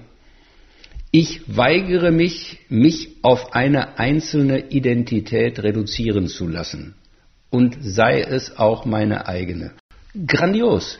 ich 1.10 1.42
weigere 1.56 2.10
mich, 2.10 2.58
mich 2.68 3.08
auf 3.22 3.52
eine 3.54 3.98
einzelne 3.98 4.70
Identität 4.70 5.62
reduzieren 5.62 6.28
zu 6.28 6.46
lassen. 6.46 6.94
Und 7.50 7.78
sei 7.80 8.20
es 8.20 8.56
auch 8.58 8.84
meine 8.84 9.26
eigene. 9.26 9.72
Grandios. 10.26 10.98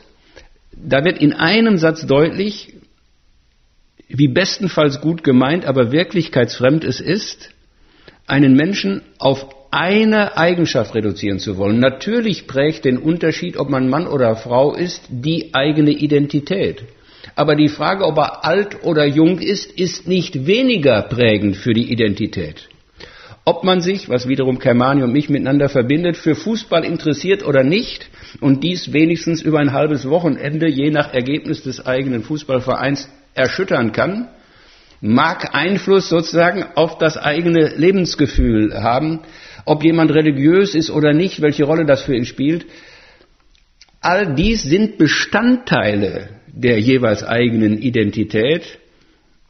Da 0.73 1.03
wird 1.05 1.19
in 1.19 1.33
einem 1.33 1.77
Satz 1.77 2.05
deutlich, 2.05 2.73
wie 4.09 4.27
bestenfalls 4.27 4.99
gut 4.99 5.23
gemeint, 5.23 5.65
aber 5.65 5.91
wirklichkeitsfremd 5.91 6.83
es 6.83 6.99
ist, 6.99 7.51
einen 8.27 8.55
Menschen 8.55 9.01
auf 9.17 9.47
eine 9.71 10.37
Eigenschaft 10.37 10.93
reduzieren 10.95 11.39
zu 11.39 11.57
wollen. 11.57 11.79
Natürlich 11.79 12.47
prägt 12.47 12.83
den 12.83 12.97
Unterschied, 12.97 13.55
ob 13.55 13.69
man 13.69 13.89
Mann 13.89 14.07
oder 14.07 14.35
Frau 14.35 14.73
ist, 14.73 15.03
die 15.09 15.53
eigene 15.53 15.91
Identität. 15.91 16.83
Aber 17.35 17.55
die 17.55 17.69
Frage, 17.69 18.05
ob 18.05 18.17
er 18.17 18.45
alt 18.45 18.83
oder 18.83 19.05
jung 19.05 19.39
ist, 19.39 19.71
ist 19.71 20.07
nicht 20.07 20.45
weniger 20.45 21.01
prägend 21.03 21.57
für 21.57 21.73
die 21.73 21.91
Identität. 21.91 22.67
Ob 23.43 23.63
man 23.63 23.81
sich, 23.81 24.07
was 24.07 24.27
wiederum 24.27 24.59
Kermani 24.59 25.01
und 25.01 25.13
mich 25.13 25.29
miteinander 25.29 25.67
verbindet, 25.67 26.15
für 26.15 26.35
Fußball 26.35 26.85
interessiert 26.85 27.43
oder 27.43 27.63
nicht 27.63 28.09
und 28.39 28.63
dies 28.63 28.93
wenigstens 28.93 29.41
über 29.41 29.59
ein 29.59 29.73
halbes 29.73 30.07
Wochenende 30.07 30.69
je 30.69 30.91
nach 30.91 31.11
Ergebnis 31.11 31.63
des 31.63 31.83
eigenen 31.83 32.23
Fußballvereins 32.23 33.09
erschüttern 33.33 33.93
kann, 33.93 34.29
mag 34.99 35.55
Einfluss 35.55 36.09
sozusagen 36.09 36.65
auf 36.75 36.99
das 36.99 37.17
eigene 37.17 37.75
Lebensgefühl 37.75 38.75
haben, 38.75 39.21
ob 39.65 39.83
jemand 39.83 40.11
religiös 40.11 40.75
ist 40.75 40.91
oder 40.91 41.13
nicht, 41.13 41.41
welche 41.41 41.63
Rolle 41.63 41.85
das 41.85 42.03
für 42.03 42.15
ihn 42.15 42.25
spielt. 42.25 42.67
All 44.01 44.35
dies 44.35 44.61
sind 44.61 44.99
Bestandteile 44.99 46.40
der 46.53 46.79
jeweils 46.79 47.23
eigenen 47.23 47.77
Identität, 47.77 48.79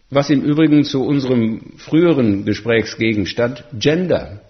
was 0.09 0.29
im 0.29 0.43
Übrigen 0.43 0.83
zu 0.83 1.03
unserem 1.03 1.73
früheren 1.77 2.45
Gesprächsgegenstand 2.45 3.63
Gender 3.73 4.41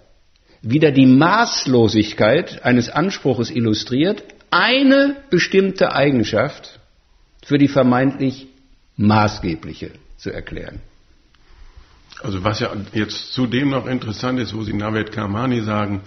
wieder 0.62 0.92
die 0.92 1.06
Maßlosigkeit 1.06 2.64
eines 2.64 2.88
Anspruches 2.88 3.50
illustriert, 3.50 4.24
eine 4.50 5.16
bestimmte 5.30 5.92
Eigenschaft 5.92 6.78
für 7.44 7.58
die 7.58 7.68
vermeintlich 7.68 8.46
maßgebliche 8.96 9.90
zu 10.18 10.30
erklären. 10.30 10.80
Also 12.22 12.44
was 12.44 12.60
ja 12.60 12.70
jetzt 12.92 13.32
zudem 13.32 13.70
noch 13.70 13.86
interessant 13.86 14.38
ist, 14.38 14.54
wo 14.54 14.62
Sie 14.62 14.72
Navid 14.72 15.10
Karmani 15.10 15.62
sagen, 15.62 16.02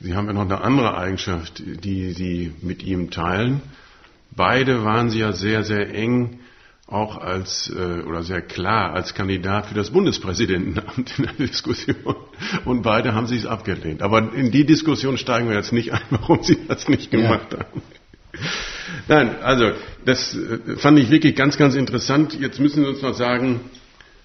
Sie 0.00 0.14
haben 0.14 0.28
ja 0.28 0.32
noch 0.32 0.42
eine 0.42 0.62
andere 0.62 0.96
Eigenschaft, 0.96 1.62
die 1.84 2.12
Sie 2.12 2.54
mit 2.62 2.82
ihm 2.82 3.10
teilen. 3.10 3.60
Beide 4.38 4.84
waren 4.84 5.10
Sie 5.10 5.18
ja 5.18 5.32
sehr, 5.32 5.64
sehr 5.64 5.92
eng 5.92 6.38
auch 6.86 7.18
als 7.18 7.70
äh, 7.76 8.02
oder 8.02 8.22
sehr 8.22 8.40
klar 8.40 8.94
als 8.94 9.12
Kandidat 9.12 9.66
für 9.66 9.74
das 9.74 9.90
Bundespräsidentenamt 9.90 11.18
in 11.18 11.24
der 11.24 11.34
Diskussion. 11.34 12.14
Und 12.64 12.82
beide 12.82 13.14
haben 13.14 13.26
sich 13.26 13.40
es 13.40 13.46
abgelehnt. 13.46 14.00
Aber 14.00 14.32
in 14.32 14.52
die 14.52 14.64
Diskussion 14.64 15.18
steigen 15.18 15.48
wir 15.48 15.56
jetzt 15.56 15.72
nicht 15.72 15.92
ein, 15.92 16.00
warum 16.10 16.44
Sie 16.44 16.56
das 16.68 16.88
nicht 16.88 17.10
gemacht 17.10 17.52
ja. 17.52 17.58
haben. 17.58 17.82
Nein, 19.08 19.42
also 19.42 19.72
das 20.04 20.36
äh, 20.36 20.76
fand 20.76 21.00
ich 21.00 21.10
wirklich 21.10 21.34
ganz, 21.34 21.58
ganz 21.58 21.74
interessant. 21.74 22.38
Jetzt 22.38 22.60
müssen 22.60 22.84
Sie 22.84 22.88
uns 22.88 23.02
noch 23.02 23.14
sagen, 23.14 23.60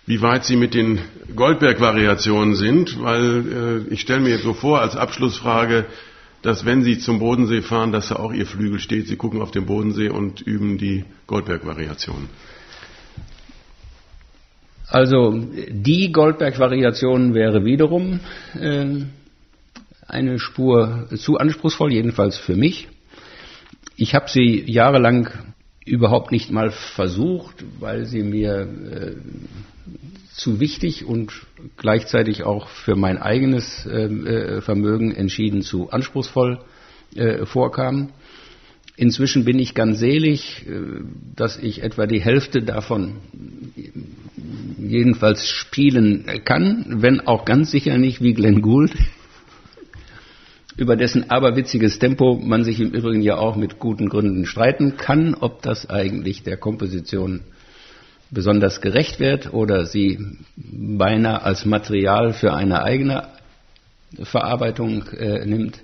wie 0.05 0.21
weit 0.21 0.45
Sie 0.45 0.57
mit 0.57 0.75
den 0.75 0.99
Goldberg-Variationen 1.35 2.53
sind, 2.53 3.01
weil 3.01 3.85
äh, 3.89 3.93
ich 3.93 4.01
stelle 4.01 4.19
mir 4.19 4.29
jetzt 4.29 4.43
so 4.43 4.53
vor 4.53 4.79
als 4.79 4.95
Abschlussfrage, 4.95 5.85
dass 6.43 6.65
wenn 6.65 6.83
Sie 6.83 6.99
zum 6.99 7.19
Bodensee 7.19 7.61
fahren, 7.61 7.91
dass 7.91 8.09
da 8.09 8.17
auch 8.17 8.33
Ihr 8.33 8.45
Flügel 8.45 8.79
steht. 8.79 9.07
Sie 9.07 9.15
gucken 9.15 9.41
auf 9.41 9.51
den 9.51 9.65
Bodensee 9.65 10.09
und 10.09 10.41
üben 10.41 10.77
die 10.77 11.05
Goldberg-Variationen. 11.25 12.29
Also 14.87 15.33
die 15.69 16.11
Goldberg-Variation 16.11 17.33
wäre 17.33 17.65
wiederum 17.65 18.19
äh, 18.59 19.05
eine 20.05 20.37
Spur 20.37 21.07
zu 21.15 21.37
anspruchsvoll, 21.37 21.93
jedenfalls 21.93 22.37
für 22.37 22.55
mich. 22.55 22.89
Ich 23.95 24.13
habe 24.13 24.29
sie 24.29 24.69
jahrelang 24.69 25.29
überhaupt 25.85 26.31
nicht 26.31 26.51
mal 26.51 26.71
versucht, 26.71 27.63
weil 27.79 28.05
sie 28.05 28.21
mir 28.21 28.61
äh, 28.61 29.15
zu 30.35 30.59
wichtig 30.59 31.05
und 31.05 31.31
gleichzeitig 31.77 32.43
auch 32.43 32.67
für 32.67 32.95
mein 32.95 33.17
eigenes 33.17 33.85
äh, 33.85 34.05
äh 34.05 34.61
Vermögen 34.61 35.13
entschieden 35.13 35.61
zu 35.61 35.91
anspruchsvoll 35.91 36.59
äh, 37.15 37.45
vorkamen. 37.45 38.11
Inzwischen 38.95 39.43
bin 39.43 39.57
ich 39.57 39.73
ganz 39.73 39.99
selig, 39.99 40.65
äh, 40.67 41.03
dass 41.35 41.57
ich 41.57 41.83
etwa 41.83 42.05
die 42.05 42.21
Hälfte 42.21 42.61
davon 42.61 43.17
jedenfalls 44.77 45.47
spielen 45.47 46.25
kann, 46.45 47.01
wenn 47.01 47.21
auch 47.21 47.45
ganz 47.45 47.71
sicher 47.71 47.97
nicht 47.97 48.21
wie 48.21 48.33
Glenn 48.33 48.61
Gould 48.61 48.93
über 50.77 50.95
dessen 50.95 51.29
aberwitziges 51.29 51.99
Tempo 51.99 52.35
man 52.35 52.63
sich 52.63 52.79
im 52.79 52.91
Übrigen 52.91 53.21
ja 53.21 53.37
auch 53.37 53.55
mit 53.55 53.79
guten 53.79 54.09
Gründen 54.09 54.45
streiten 54.45 54.97
kann, 54.97 55.35
ob 55.35 55.61
das 55.61 55.89
eigentlich 55.89 56.43
der 56.43 56.57
Komposition 56.57 57.41
besonders 58.33 58.81
gerecht 58.81 59.19
wird 59.19 59.53
oder 59.53 59.85
sie 59.85 60.37
beinahe 60.55 61.41
als 61.43 61.65
Material 61.65 62.33
für 62.33 62.53
eine 62.53 62.83
eigene 62.83 63.27
Verarbeitung 64.21 65.07
äh, 65.09 65.45
nimmt. 65.45 65.81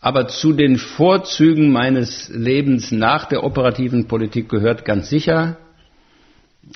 Aber 0.00 0.28
zu 0.28 0.52
den 0.52 0.78
Vorzügen 0.78 1.70
meines 1.70 2.30
Lebens 2.30 2.90
nach 2.90 3.26
der 3.26 3.44
operativen 3.44 4.06
Politik 4.06 4.48
gehört 4.48 4.84
ganz 4.84 5.10
sicher, 5.10 5.58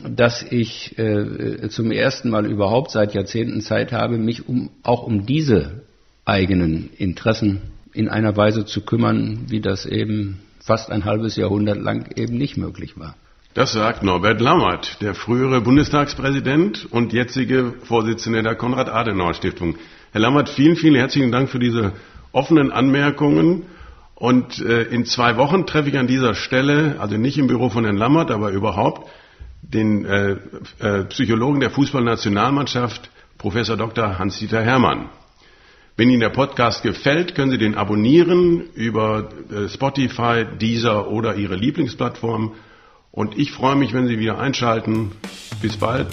dass 0.09 0.43
ich 0.43 0.99
äh, 0.99 1.69
zum 1.69 1.91
ersten 1.91 2.29
Mal 2.29 2.47
überhaupt 2.47 2.91
seit 2.91 3.15
Jahrzehnten 3.15 3.61
Zeit 3.61 3.93
habe, 3.93 4.19
mich 4.19 4.49
um, 4.49 4.71
auch 4.83 5.05
um 5.05 5.25
diese 5.25 5.85
eigenen 6.25 6.91
Interessen 6.99 7.63
in 7.93 8.09
einer 8.09 8.37
Weise 8.37 8.65
zu 8.65 8.83
kümmern, 8.83 9.47
wie 9.49 9.61
das 9.61 9.87
eben 9.87 10.41
fast 10.59 10.91
ein 10.91 11.05
halbes 11.05 11.37
Jahrhundert 11.37 11.79
lang 11.79 12.11
eben 12.17 12.37
nicht 12.37 12.57
möglich 12.57 12.99
war. 12.99 13.17
Das 13.55 13.71
sagt 13.71 14.03
Norbert 14.03 14.41
Lammert, 14.41 15.01
der 15.01 15.15
frühere 15.15 15.61
Bundestagspräsident 15.61 16.89
und 16.91 17.13
jetzige 17.13 17.75
Vorsitzende 17.85 18.43
der 18.43 18.57
Konrad-Adenauer-Stiftung. 18.57 19.77
Herr 20.11 20.23
Lammert, 20.23 20.49
vielen, 20.49 20.75
vielen 20.75 20.97
herzlichen 20.97 21.31
Dank 21.31 21.49
für 21.49 21.61
diese 21.61 21.93
offenen 22.33 22.73
Anmerkungen. 22.73 23.67
Und 24.17 24.59
äh, 24.59 24.83
in 24.83 25.05
zwei 25.05 25.37
Wochen 25.37 25.67
treffe 25.67 25.91
ich 25.91 25.97
an 25.97 26.09
dieser 26.09 26.35
Stelle, 26.35 26.97
also 26.99 27.17
nicht 27.17 27.39
im 27.39 27.47
Büro 27.47 27.71
von 27.71 27.85
Herrn 27.85 27.97
Lammert, 27.97 28.33
aber 28.33 28.51
überhaupt, 28.51 29.09
den 29.63 30.05
äh, 30.05 30.37
äh, 30.81 31.05
Psychologen 31.05 31.61
der 31.61 31.71
Fußballnationalmannschaft, 31.71 33.09
Professor 33.39 33.77
Dr. 33.77 34.19
Hans-Dieter 34.19 34.63
Hermann. 34.63 35.11
Wenn 35.97 36.11
Ihnen 36.11 36.19
der 36.19 36.31
Podcast 36.31 36.83
gefällt, 36.83 37.37
können 37.37 37.53
Sie 37.53 37.59
den 37.59 37.77
abonnieren 37.77 38.65
über 38.75 39.29
äh, 39.53 39.69
Spotify, 39.69 40.45
Deezer 40.61 41.09
oder 41.09 41.37
Ihre 41.37 41.55
Lieblingsplattform. 41.55 42.55
Und 43.15 43.39
ich 43.39 43.53
freue 43.53 43.77
mich, 43.77 43.95
wenn 43.95 44.09
Sie 44.09 44.19
wieder 44.19 44.41
einschalten. 44.41 45.13
Bis 45.63 45.77
bald, 45.77 46.09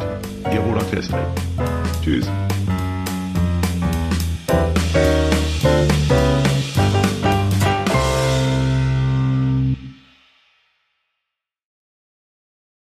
Ihr 0.54 0.60
Roland 0.60 0.88
Festring. 0.88 1.26
Tschüss. 2.04 2.30